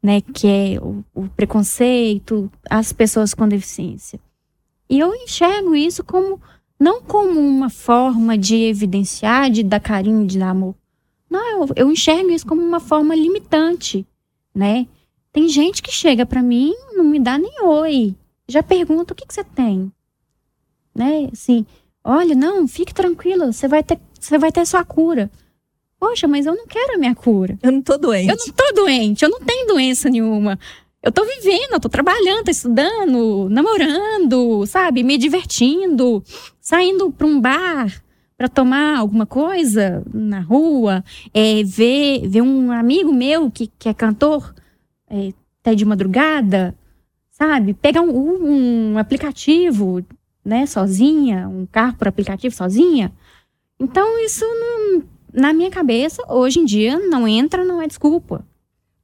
né, 0.00 0.20
que 0.20 0.46
é 0.46 0.80
o, 0.80 1.04
o, 1.12 1.28
preconceito 1.28 2.50
às 2.70 2.92
pessoas 2.92 3.34
com 3.34 3.48
deficiência. 3.48 4.20
E 4.88 5.00
eu 5.00 5.12
enxergo 5.14 5.74
isso 5.74 6.04
como 6.04 6.40
não 6.78 7.02
como 7.02 7.40
uma 7.40 7.68
forma 7.68 8.38
de 8.38 8.54
evidenciar, 8.54 9.50
de 9.50 9.64
dar 9.64 9.80
carinho, 9.80 10.24
de 10.24 10.38
dar 10.38 10.50
amor. 10.50 10.76
Não, 11.28 11.62
eu, 11.62 11.68
eu 11.74 11.90
enxergo 11.90 12.30
isso 12.30 12.46
como 12.46 12.62
uma 12.62 12.80
forma 12.80 13.16
limitante, 13.16 14.06
né? 14.54 14.86
Tem 15.32 15.48
gente 15.48 15.82
que 15.82 15.92
chega 15.92 16.26
para 16.26 16.42
mim, 16.42 16.74
não 16.92 17.04
me 17.04 17.20
dá 17.20 17.38
nem 17.38 17.62
oi, 17.62 18.16
já 18.48 18.62
pergunta 18.62 19.12
o 19.12 19.16
que, 19.16 19.26
que 19.26 19.32
você 19.32 19.44
tem, 19.44 19.92
né? 20.94 21.28
Assim, 21.32 21.64
olha, 22.02 22.34
não, 22.34 22.66
fique 22.66 22.92
tranquila, 22.92 23.52
você 23.52 23.68
vai 23.68 23.82
ter, 23.82 23.98
você 24.18 24.38
vai 24.38 24.50
ter 24.50 24.66
sua 24.66 24.84
cura. 24.84 25.30
Poxa, 26.00 26.26
mas 26.26 26.46
eu 26.46 26.56
não 26.56 26.66
quero 26.66 26.94
a 26.94 26.98
minha 26.98 27.14
cura. 27.14 27.58
Eu 27.62 27.70
não 27.70 27.82
tô 27.82 27.96
doente. 27.96 28.30
Eu 28.30 28.36
não 28.36 28.54
tô 28.54 28.72
doente, 28.72 29.24
eu 29.24 29.28
não 29.28 29.40
tenho 29.40 29.68
doença 29.68 30.08
nenhuma. 30.08 30.58
Eu 31.02 31.12
tô 31.12 31.24
vivendo, 31.24 31.74
eu 31.74 31.80
tô 31.80 31.88
trabalhando, 31.88 32.44
tô 32.44 32.50
estudando, 32.50 33.48
namorando, 33.50 34.66
sabe? 34.66 35.02
Me 35.02 35.16
divertindo, 35.16 36.22
saindo 36.60 37.10
pra 37.12 37.26
um 37.26 37.40
bar 37.40 38.02
para 38.36 38.48
tomar 38.48 38.98
alguma 38.98 39.26
coisa 39.26 40.02
na 40.12 40.40
rua, 40.40 41.04
é, 41.32 41.62
ver, 41.62 42.26
ver 42.26 42.40
um 42.40 42.72
amigo 42.72 43.12
meu 43.12 43.50
que, 43.50 43.70
que 43.78 43.88
é 43.88 43.94
cantor 43.94 44.54
é, 45.10 45.32
até 45.60 45.74
de 45.74 45.84
madrugada, 45.84 46.74
sabe? 47.30 47.74
Pegar 47.74 48.00
um, 48.00 48.92
um 48.92 48.98
aplicativo, 48.98 50.04
né, 50.44 50.64
sozinha, 50.66 51.48
um 51.48 51.66
carro 51.66 51.96
por 51.96 52.08
aplicativo 52.08 52.54
sozinha. 52.54 53.12
Então, 53.78 54.24
isso 54.24 54.44
não 54.44 55.02
na 55.32 55.52
minha 55.52 55.70
cabeça, 55.70 56.22
hoje 56.28 56.58
em 56.58 56.64
dia, 56.64 56.98
não 56.98 57.26
entra, 57.26 57.64
não 57.64 57.80
é 57.80 57.86
desculpa. 57.86 58.44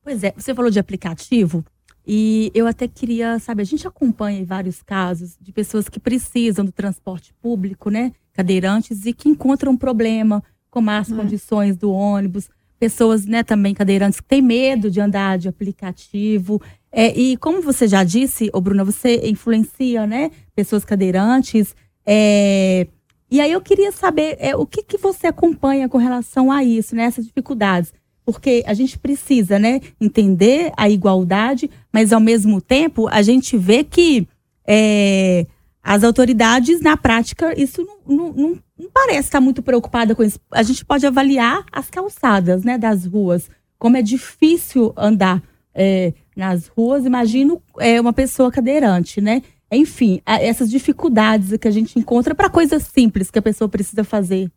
Pois 0.03 0.23
é, 0.23 0.33
você 0.37 0.55
falou 0.55 0.71
de 0.71 0.79
aplicativo 0.79 1.65
e 2.07 2.51
eu 2.55 2.67
até 2.67 2.87
queria, 2.87 3.39
sabe, 3.39 3.63
a 3.63 3.65
gente 3.65 3.87
acompanha 3.87 4.45
vários 4.45 4.83
casos 4.83 5.37
de 5.41 5.53
pessoas 5.53 5.89
que 5.89 5.99
precisam 5.99 6.65
do 6.65 6.73
transporte 6.73 7.35
público, 7.41 7.91
né, 7.91 8.13
cadeirantes 8.33 9.07
e 9.07 9.13
que 9.13 9.29
encontram 9.29 9.73
um 9.73 9.77
problema 9.77 10.43
com 10.71 10.81
más 10.81 11.11
hum. 11.11 11.17
condições 11.17 11.77
do 11.77 11.91
ônibus, 11.91 12.49
pessoas, 12.79 13.27
né, 13.27 13.43
também 13.43 13.75
cadeirantes 13.75 14.21
que 14.21 14.29
têm 14.29 14.43
medo 14.43 14.91
de 14.91 15.01
andar 15.01 15.39
de 15.39 15.49
aplicativo. 15.49 16.61
É, 16.93 17.17
e 17.19 17.37
como 17.37 17.63
você 17.63 17.87
já 17.89 18.05
disse, 18.05 18.51
ô 18.53 18.61
Bruna, 18.61 18.85
você 18.85 19.29
influencia, 19.29 20.07
né, 20.07 20.31
pessoas 20.55 20.85
cadeirantes, 20.85 21.75
é, 22.07 22.87
e 23.31 23.41
aí 23.41 23.51
eu 23.51 23.61
queria 23.61 23.91
saber 23.91 24.37
é, 24.39 24.55
o 24.55 24.65
que, 24.65 24.83
que 24.83 24.97
você 24.97 25.27
acompanha 25.27 25.89
com 25.89 25.99
relação 25.99 26.53
a 26.53 26.63
isso, 26.63 26.95
né? 26.95 27.05
Essas 27.05 27.27
dificuldades. 27.27 27.93
Porque 28.25 28.63
a 28.67 28.75
gente 28.75 28.99
precisa, 28.99 29.59
né, 29.59 29.81
entender 30.01 30.73
a 30.77 30.89
igualdade, 30.89 31.71
mas 31.93 32.13
ao 32.13 32.21
mesmo 32.21 32.61
tempo 32.61 33.09
a 33.09 33.23
gente 33.23 33.57
vê 33.57 33.85
que 33.85 34.27
é, 34.67 35.47
as 35.89 36.03
autoridades, 36.03 36.81
na 36.81 36.97
prática, 36.97 37.55
isso 37.57 37.81
não, 37.85 38.17
não, 38.17 38.33
não, 38.33 38.59
não 38.77 38.91
parece 38.93 39.29
estar 39.29 39.41
muito 39.41 39.63
preocupada 39.63 40.17
com 40.17 40.25
isso. 40.25 40.41
A 40.51 40.65
gente 40.65 40.85
pode 40.85 41.07
avaliar 41.07 41.65
as 41.71 41.89
calçadas, 41.89 42.65
né, 42.65 42.77
das 42.77 43.07
ruas, 43.07 43.49
como 43.79 43.97
é 43.97 44.03
difícil 44.03 44.93
andar 44.97 45.41
é, 45.73 46.13
nas 46.35 46.67
ruas. 46.67 47.05
Imagino 47.05 47.63
é, 47.79 48.01
uma 48.01 48.13
pessoa 48.13 48.51
cadeirante, 48.51 49.21
né? 49.21 49.43
enfim, 49.71 50.21
essas 50.27 50.69
dificuldades 50.69 51.57
que 51.57 51.69
a 51.69 51.73
gente 51.73 51.99
encontra 51.99 52.35
para 52.35 52.51
coisas 52.51 52.83
simples 52.85 53.31
que 53.31 53.39
a 53.39 53.43
pessoa 53.43 53.69
precisa 53.69 54.03
fazer. 54.03 54.51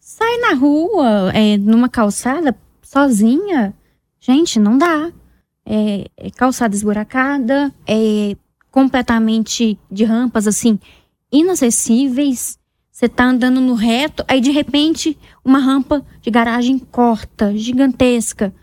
Sai 0.00 0.38
na 0.38 0.54
rua, 0.54 1.30
é, 1.32 1.56
numa 1.56 1.88
calçada, 1.88 2.56
sozinha, 2.82 3.72
gente, 4.18 4.58
não 4.58 4.76
dá. 4.76 5.12
É, 5.64 6.06
é 6.16 6.30
calçada 6.30 6.74
esburacada, 6.74 7.72
é 7.86 8.36
completamente 8.76 9.78
de 9.90 10.04
rampas, 10.04 10.46
assim, 10.46 10.78
inacessíveis. 11.32 12.58
Você 12.92 13.08
tá 13.08 13.24
andando 13.24 13.58
no 13.58 13.72
reto, 13.72 14.22
aí 14.28 14.38
de 14.38 14.50
repente 14.50 15.18
uma 15.42 15.58
rampa 15.58 16.04
de 16.20 16.30
garagem 16.30 16.78
corta, 16.78 17.56
gigantesca. 17.56 18.54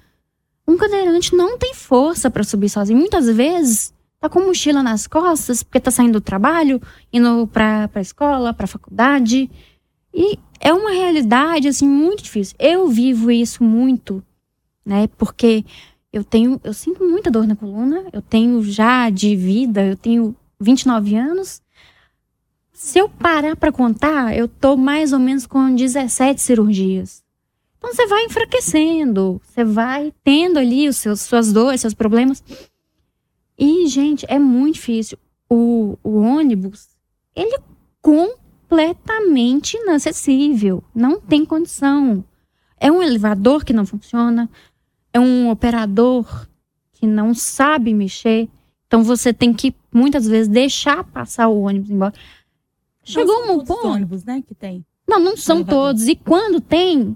Um 0.67 0.78
cadeirante 0.78 1.36
não 1.36 1.58
tem 1.58 1.73
força 1.73 2.30
para 2.30 2.43
subir 2.43 2.69
sozinho. 2.69 2.99
Muitas 2.99 3.28
vezes 3.28 3.91
tá 4.19 4.30
com 4.30 4.41
mochila 4.41 4.84
nas 4.84 5.08
costas, 5.08 5.63
porque 5.63 5.80
tá 5.80 5.89
saindo 5.89 6.13
do 6.13 6.21
trabalho, 6.21 6.80
indo 7.12 7.47
pra, 7.47 7.88
pra 7.88 7.99
escola, 7.99 8.54
pra 8.54 8.67
faculdade. 8.67 9.49
E 10.13 10.38
é 10.60 10.71
uma 10.71 10.91
realidade, 10.91 11.67
assim, 11.67 11.88
muito 11.88 12.21
difícil. 12.21 12.56
Eu 12.60 12.88
vivo 12.88 13.32
isso 13.32 13.63
muito, 13.63 14.23
né? 14.86 15.08
Porque 15.17 15.65
eu 16.13 16.23
tenho, 16.23 16.62
eu 16.63 16.73
sinto 16.73 17.04
muita 17.04 17.32
dor 17.32 17.47
na 17.47 17.56
coluna, 17.56 18.06
eu 18.13 18.21
tenho 18.21 18.62
já 18.62 19.10
de 19.10 19.36
vida, 19.36 19.84
eu 19.84 19.97
tenho 19.97 20.36
29 20.60 21.15
anos. 21.15 21.60
Se 22.71 22.99
eu 22.99 23.10
parar 23.10 23.56
para 23.56 23.71
contar, 23.71 24.38
eu 24.38 24.47
tô 24.47 24.78
mais 24.78 25.12
ou 25.12 25.17
menos 25.17 25.47
com 25.47 25.73
17 25.73 26.39
cirurgias. 26.39 27.23
Então 27.80 27.91
você 27.91 28.06
vai 28.06 28.26
enfraquecendo, 28.26 29.41
você 29.43 29.63
vai 29.63 30.13
tendo 30.23 30.60
ali 30.60 30.88
os 30.88 30.97
seus 30.97 31.21
suas 31.21 31.52
dores, 31.52 31.82
seus 31.82 31.95
problemas. 31.95 32.43
E, 33.58 33.88
gente, 33.88 34.23
é 34.30 34.38
muito 34.38 34.76
difícil. 34.76 35.17
O, 35.49 35.97
o 36.04 36.17
ônibus, 36.17 36.89
ele 37.36 37.56
é 37.56 37.62
completamente 38.02 39.78
inacessível. 39.78 40.84
Não 40.93 41.19
tem 41.19 41.43
condição. 41.43 42.23
É 42.80 42.91
um 42.91 43.02
elevador 43.02 43.65
que 43.65 43.73
não 43.73 43.86
funciona. 43.86 44.49
É 45.13 45.19
um 45.19 45.49
operador 45.49 46.47
que 46.91 47.06
não 47.08 47.34
sabe 47.34 47.93
mexer. 47.93 48.49
Então 48.88 49.04
você 49.04 49.34
tem 49.34 49.54
que, 49.54 49.76
muitas 49.93 50.28
vezes, 50.28 50.47
deixar 50.47 51.04
passar 51.04 51.47
o 51.47 51.62
ônibus 51.62 51.89
embora. 51.89 52.13
Chegou 53.04 53.43
um 53.43 53.63
ponto. 53.63 53.88
ônibus, 53.88 54.23
né, 54.23 54.41
que 54.45 54.56
tem. 54.56 54.86
Não, 55.08 55.19
não 55.19 55.36
são 55.36 55.63
todos. 55.63 56.08
E 56.08 56.15
quando 56.15 56.62
tem, 56.62 57.15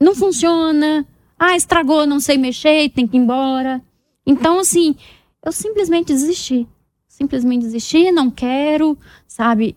não 0.00 0.14
funciona. 0.16 1.06
Ah, 1.38 1.56
estragou, 1.56 2.06
não 2.06 2.20
sei 2.20 2.38
mexer, 2.38 2.88
tem 2.90 3.06
que 3.06 3.16
ir 3.16 3.20
embora. 3.20 3.82
Então, 4.24 4.58
assim, 4.58 4.96
eu 5.44 5.52
simplesmente 5.52 6.08
desisti. 6.08 6.66
Simplesmente 7.06 7.62
desisti, 7.62 8.10
não 8.10 8.30
quero, 8.30 8.98
sabe? 9.26 9.76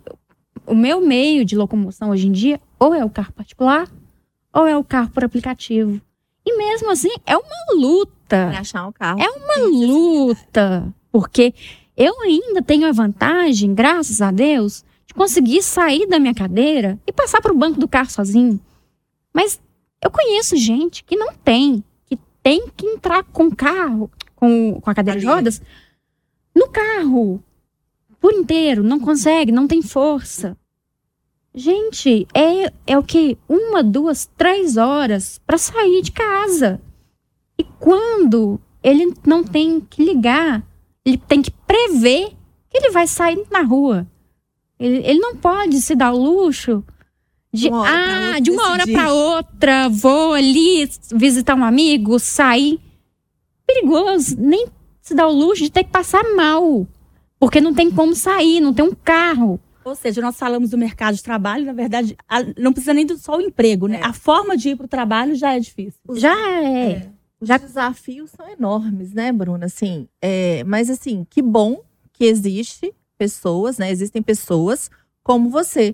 O 0.65 0.75
meu 0.75 1.01
meio 1.01 1.43
de 1.43 1.55
locomoção 1.55 2.09
hoje 2.09 2.27
em 2.27 2.31
dia 2.31 2.61
ou 2.77 2.93
é 2.93 3.03
o 3.03 3.09
carro 3.09 3.33
particular 3.33 3.89
ou 4.53 4.67
é 4.67 4.77
o 4.77 4.83
carro 4.83 5.09
por 5.09 5.23
aplicativo. 5.23 6.01
E 6.49 6.57
mesmo 6.57 6.89
assim, 6.89 7.11
é 7.27 7.37
uma 7.37 7.75
luta. 7.75 8.15
Pra 8.27 8.59
achar 8.59 8.87
um 8.87 8.91
carro. 8.91 9.21
É 9.21 9.29
uma 9.29 9.67
luta. 9.67 10.91
Porque 11.11 11.53
eu 11.95 12.19
ainda 12.21 12.59
tenho 12.63 12.87
a 12.87 12.91
vantagem, 12.91 13.75
graças 13.75 14.19
a 14.19 14.31
Deus, 14.31 14.83
de 15.05 15.13
conseguir 15.13 15.61
sair 15.61 16.07
da 16.07 16.17
minha 16.17 16.33
cadeira 16.33 16.99
e 17.05 17.13
passar 17.13 17.39
para 17.39 17.53
o 17.53 17.57
banco 17.57 17.79
do 17.79 17.87
carro 17.87 18.09
sozinho. 18.09 18.59
Mas 19.31 19.61
eu 20.03 20.09
conheço 20.09 20.57
gente 20.57 21.03
que 21.03 21.15
não 21.15 21.33
tem, 21.33 21.83
que 22.07 22.17
tem 22.41 22.67
que 22.75 22.87
entrar 22.87 23.23
com 23.25 23.51
carro, 23.51 24.09
com, 24.35 24.81
com 24.81 24.89
a 24.89 24.95
cadeira 24.95 25.19
de 25.19 25.27
rodas 25.27 25.61
no 26.55 26.67
carro. 26.67 27.43
por 28.19 28.33
inteiro, 28.33 28.81
não 28.81 28.99
consegue, 28.99 29.51
não 29.51 29.67
tem 29.67 29.83
força. 29.83 30.57
Gente, 31.53 32.27
é, 32.33 32.71
é 32.85 32.97
o 32.97 33.03
que? 33.03 33.37
Uma, 33.47 33.83
duas, 33.83 34.29
três 34.37 34.77
horas 34.77 35.39
para 35.45 35.57
sair 35.57 36.01
de 36.01 36.11
casa. 36.11 36.79
E 37.57 37.63
quando 37.63 38.59
ele 38.83 39.13
não 39.25 39.43
tem 39.43 39.79
que 39.81 40.03
ligar, 40.03 40.63
ele 41.03 41.17
tem 41.17 41.41
que 41.41 41.51
prever 41.51 42.29
que 42.69 42.77
ele 42.77 42.91
vai 42.91 43.07
sair 43.07 43.45
na 43.51 43.61
rua. 43.61 44.07
Ele, 44.79 44.97
ele 45.05 45.19
não 45.19 45.35
pode 45.35 45.81
se 45.81 45.95
dar 45.95 46.13
o 46.13 46.23
luxo 46.23 46.83
de, 47.51 47.67
Uma 47.67 47.81
hora 47.81 48.35
ah, 48.35 48.39
de 48.39 48.51
uma 48.51 48.69
hora 48.69 48.85
para 48.85 49.11
outra, 49.11 49.89
vou 49.89 50.33
ali 50.33 50.87
visitar 51.11 51.55
um 51.55 51.63
amigo, 51.63 52.19
sair. 52.19 52.79
Perigoso, 53.65 54.35
nem 54.39 54.67
se 55.01 55.15
dá 55.15 55.27
o 55.27 55.33
luxo 55.33 55.63
de 55.63 55.71
ter 55.71 55.83
que 55.83 55.89
passar 55.89 56.23
mal. 56.35 56.87
Porque 57.39 57.59
não 57.59 57.73
tem 57.73 57.89
como 57.89 58.15
sair, 58.15 58.59
não 58.59 58.73
tem 58.73 58.85
um 58.85 58.93
carro. 58.93 59.59
Ou 59.89 59.95
seja, 59.95 60.21
nós 60.21 60.37
falamos 60.37 60.69
do 60.69 60.77
mercado 60.77 61.15
de 61.15 61.23
trabalho, 61.23 61.65
na 61.65 61.73
verdade, 61.73 62.15
a- 62.27 62.43
não 62.57 62.71
precisa 62.71 62.93
nem 62.93 63.05
do 63.05 63.17
só 63.17 63.37
o 63.37 63.41
emprego, 63.41 63.87
né? 63.87 63.99
É. 64.01 64.05
A 64.05 64.13
forma 64.13 64.55
de 64.55 64.69
ir 64.69 64.75
para 64.75 64.85
o 64.85 64.89
trabalho 64.89 65.35
já 65.35 65.55
é 65.55 65.59
difícil. 65.59 65.99
Os- 66.07 66.19
Já 66.19 66.35
é. 66.61 66.91
É. 66.91 67.09
Os 67.41 67.47
Já- 67.47 67.57
desafios 67.57 68.31
são 68.31 68.47
enormes, 68.49 69.13
né, 69.13 69.31
Bruna? 69.31 69.65
Assim, 69.65 70.07
é, 70.21 70.63
mas 70.65 70.89
assim, 70.89 71.25
que 71.29 71.41
bom 71.41 71.81
que 72.13 72.25
existe 72.25 72.93
pessoas, 73.17 73.77
né? 73.77 73.89
Existem 73.91 74.21
pessoas 74.21 74.89
como 75.23 75.49
você 75.49 75.93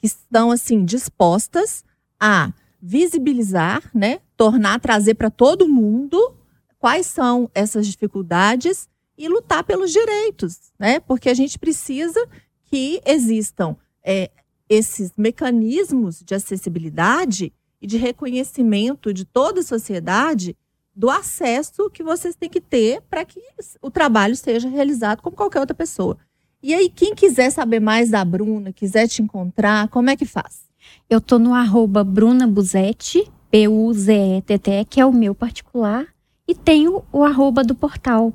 que 0.00 0.06
estão 0.06 0.50
assim 0.50 0.84
dispostas 0.84 1.84
a 2.20 2.52
visibilizar, 2.80 3.82
né? 3.94 4.20
Tornar, 4.36 4.78
trazer 4.80 5.14
para 5.14 5.30
todo 5.30 5.68
mundo 5.68 6.34
quais 6.78 7.06
são 7.06 7.50
essas 7.54 7.86
dificuldades 7.86 8.88
e 9.16 9.28
lutar 9.28 9.64
pelos 9.64 9.90
direitos, 9.92 10.72
né? 10.78 11.00
Porque 11.00 11.28
a 11.28 11.34
gente 11.34 11.58
precisa 11.58 12.20
que 12.66 13.00
existam 13.04 13.76
é, 14.02 14.30
esses 14.68 15.12
mecanismos 15.16 16.22
de 16.24 16.34
acessibilidade 16.34 17.52
e 17.80 17.86
de 17.86 17.96
reconhecimento 17.96 19.12
de 19.12 19.24
toda 19.24 19.60
a 19.60 19.64
sociedade 19.64 20.56
do 20.94 21.10
acesso 21.10 21.90
que 21.90 22.02
vocês 22.02 22.36
têm 22.36 22.48
que 22.48 22.60
ter 22.60 23.02
para 23.10 23.24
que 23.24 23.40
o 23.82 23.90
trabalho 23.90 24.36
seja 24.36 24.68
realizado 24.68 25.20
como 25.20 25.36
qualquer 25.36 25.60
outra 25.60 25.74
pessoa. 25.74 26.16
E 26.62 26.72
aí, 26.72 26.88
quem 26.88 27.14
quiser 27.14 27.50
saber 27.50 27.80
mais 27.80 28.10
da 28.10 28.24
Bruna, 28.24 28.72
quiser 28.72 29.06
te 29.06 29.20
encontrar, 29.20 29.88
como 29.88 30.08
é 30.08 30.16
que 30.16 30.24
faz? 30.24 30.64
Eu 31.10 31.20
tô 31.20 31.38
no 31.38 31.52
arroba 31.52 32.02
Bruna 32.02 32.46
Buzetti, 32.46 33.30
B-U-Z-E-T-T, 33.50 34.86
que 34.88 35.00
é 35.00 35.04
o 35.04 35.12
meu 35.12 35.34
particular. 35.34 36.06
E 36.48 36.54
tenho 36.54 37.04
o 37.12 37.22
arroba 37.22 37.62
do 37.62 37.74
portal, 37.74 38.32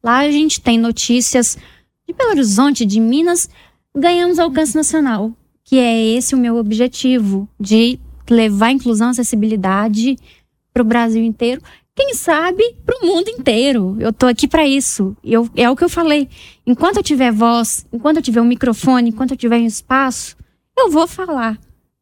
Lá 0.00 0.18
a 0.18 0.30
gente 0.30 0.60
tem 0.60 0.78
notícias 0.78 1.58
de 2.06 2.14
Belo 2.14 2.30
Horizonte, 2.30 2.86
de 2.86 3.00
Minas, 3.00 3.50
ganhamos 3.92 4.38
alcance 4.38 4.76
nacional, 4.76 5.32
que 5.64 5.80
é 5.80 6.14
esse 6.14 6.36
o 6.36 6.38
meu 6.38 6.58
objetivo, 6.58 7.48
de 7.58 7.98
levar 8.30 8.70
inclusão 8.70 9.08
e 9.08 9.10
acessibilidade 9.10 10.16
para 10.72 10.82
o 10.82 10.86
Brasil 10.86 11.24
inteiro 11.24 11.60
quem 11.92 12.14
sabe 12.14 12.62
para 12.86 13.00
o 13.02 13.06
mundo 13.06 13.28
inteiro. 13.30 13.96
Eu 13.98 14.12
tô 14.12 14.26
aqui 14.26 14.46
para 14.46 14.64
isso. 14.64 15.16
Eu, 15.24 15.50
é 15.56 15.68
o 15.68 15.74
que 15.74 15.82
eu 15.82 15.88
falei. 15.88 16.28
Enquanto 16.64 16.98
eu 16.98 17.02
tiver 17.02 17.32
voz, 17.32 17.84
enquanto 17.92 18.18
eu 18.18 18.22
tiver 18.22 18.40
um 18.40 18.44
microfone, 18.44 19.08
enquanto 19.08 19.32
eu 19.32 19.36
tiver 19.36 19.58
um 19.58 19.66
espaço, 19.66 20.36
eu 20.78 20.88
vou 20.88 21.08
falar. 21.08 21.58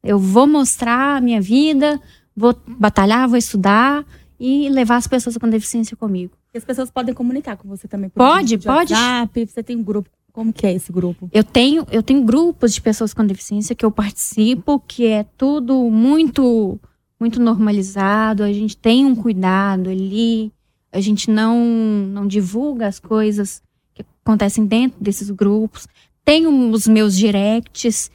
Eu 0.07 0.19
vou 0.19 0.47
mostrar 0.47 1.17
a 1.17 1.21
minha 1.21 1.41
vida, 1.41 2.01
vou 2.35 2.57
batalhar, 2.67 3.29
vou 3.29 3.37
estudar 3.37 4.05
e 4.39 4.69
levar 4.69 4.97
as 4.97 5.07
pessoas 5.07 5.37
com 5.37 5.49
deficiência 5.49 5.97
comigo. 5.97 6.33
E 6.55 6.59
as 6.59 6.65
pessoas 6.65 6.91
podem 6.91 7.15
comunicar 7.15 7.57
com 7.57 7.69
você 7.69 7.89
também. 7.89 8.09
Pode, 8.11 8.59
pode. 8.59 8.93
WhatsApp, 8.93 9.47
você 9.47 9.63
tem 9.63 9.77
um 9.77 9.83
grupo. 9.83 10.09
Como 10.33 10.53
que 10.53 10.67
é 10.67 10.73
esse 10.73 10.93
grupo? 10.93 11.29
Eu 11.33 11.43
tenho, 11.43 11.87
eu 11.91 12.03
tenho 12.03 12.23
grupos 12.23 12.75
de 12.75 12.81
pessoas 12.81 13.15
com 13.15 13.27
deficiência 13.27 13.75
que 13.75 13.85
eu 13.85 13.91
participo, 13.91 14.79
que 14.87 15.07
é 15.07 15.25
tudo 15.37 15.91
muito 15.91 16.79
muito 17.19 17.41
normalizado, 17.41 18.43
a 18.43 18.53
gente 18.53 18.77
tem 18.77 19.07
um 19.07 19.15
cuidado 19.15 19.89
ali, 19.89 20.53
a 20.93 21.01
gente 21.01 21.31
não 21.31 21.59
não 21.59 22.27
divulga 22.27 22.87
as 22.87 23.01
coisas 23.01 23.63
que 23.95 24.05
acontecem 24.23 24.67
dentro 24.67 25.03
desses 25.03 25.31
grupos. 25.31 25.89
Tenho 26.23 26.71
os 26.71 26.87
meus 26.87 27.17
directs 27.17 28.11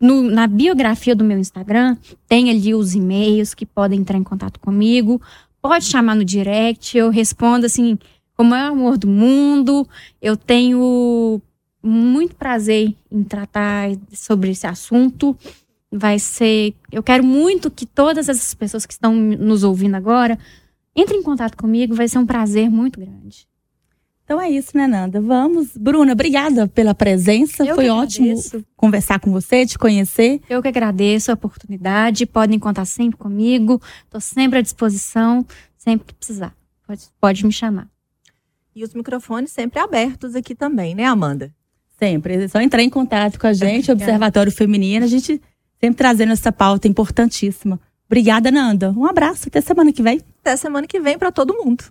no- 0.00 0.22
na 0.22 0.46
biografia 0.46 1.14
do 1.14 1.24
meu 1.24 1.38
Instagram, 1.38 1.96
tem 2.28 2.50
ali 2.50 2.74
os 2.74 2.94
e-mails 2.94 3.54
que 3.54 3.66
podem 3.66 4.00
entrar 4.00 4.16
em 4.18 4.22
contato 4.24 4.60
comigo. 4.60 5.20
Pode 5.60 5.84
chamar 5.86 6.14
no 6.14 6.24
direct, 6.24 6.96
eu 6.96 7.10
respondo 7.10 7.66
assim, 7.66 7.98
como 8.36 8.54
é 8.54 8.68
o 8.70 8.72
amor 8.72 8.96
do 8.96 9.08
mundo. 9.08 9.86
Eu 10.22 10.36
tenho 10.36 11.42
muito 11.82 12.36
prazer 12.36 12.94
em 13.10 13.22
tratar 13.24 13.90
sobre 14.12 14.50
esse 14.50 14.66
assunto. 14.66 15.36
Vai 15.90 16.18
ser. 16.18 16.74
Eu 16.92 17.02
quero 17.02 17.24
muito 17.24 17.70
que 17.70 17.86
todas 17.86 18.28
essas 18.28 18.54
pessoas 18.54 18.86
que 18.86 18.92
estão 18.92 19.14
nos 19.14 19.64
ouvindo 19.64 19.94
agora 19.96 20.38
entrem 20.94 21.20
em 21.20 21.22
contato 21.22 21.56
comigo. 21.56 21.94
Vai 21.94 22.06
ser 22.08 22.18
um 22.18 22.26
prazer 22.26 22.70
muito 22.70 23.00
grande. 23.00 23.48
Então 24.28 24.38
é 24.38 24.50
isso, 24.50 24.76
né, 24.76 24.86
Nanda? 24.86 25.22
Vamos. 25.22 25.74
Bruna, 25.74 26.12
obrigada 26.12 26.68
pela 26.68 26.94
presença. 26.94 27.64
Eu 27.64 27.74
Foi 27.74 27.88
ótimo 27.88 28.38
conversar 28.76 29.18
com 29.18 29.32
você, 29.32 29.64
te 29.64 29.78
conhecer. 29.78 30.42
Eu 30.50 30.60
que 30.60 30.68
agradeço 30.68 31.30
a 31.30 31.34
oportunidade. 31.34 32.26
Podem 32.26 32.58
contar 32.58 32.84
sempre 32.84 33.16
comigo. 33.16 33.80
Estou 34.04 34.20
sempre 34.20 34.58
à 34.58 34.60
disposição, 34.60 35.46
sempre 35.78 36.08
que 36.08 36.12
precisar. 36.12 36.54
Pode, 36.86 37.04
pode 37.18 37.46
me 37.46 37.50
chamar. 37.50 37.88
E 38.76 38.84
os 38.84 38.92
microfones 38.92 39.50
sempre 39.50 39.80
abertos 39.80 40.34
aqui 40.34 40.54
também, 40.54 40.94
né, 40.94 41.06
Amanda? 41.06 41.50
Sempre. 41.98 42.34
É 42.34 42.48
só 42.48 42.60
entrar 42.60 42.82
em 42.82 42.90
contato 42.90 43.40
com 43.40 43.46
a 43.46 43.54
gente, 43.54 43.90
Observatório 43.90 44.52
Feminino. 44.52 45.06
A 45.06 45.08
gente 45.08 45.40
sempre 45.80 45.96
trazendo 45.96 46.32
essa 46.32 46.52
pauta 46.52 46.86
importantíssima. 46.86 47.80
Obrigada, 48.04 48.50
Nanda. 48.50 48.92
Um 48.94 49.06
abraço. 49.06 49.48
Até 49.48 49.62
semana 49.62 49.90
que 49.90 50.02
vem. 50.02 50.20
Até 50.42 50.54
semana 50.54 50.86
que 50.86 51.00
vem 51.00 51.16
para 51.16 51.32
todo 51.32 51.54
mundo. 51.54 51.82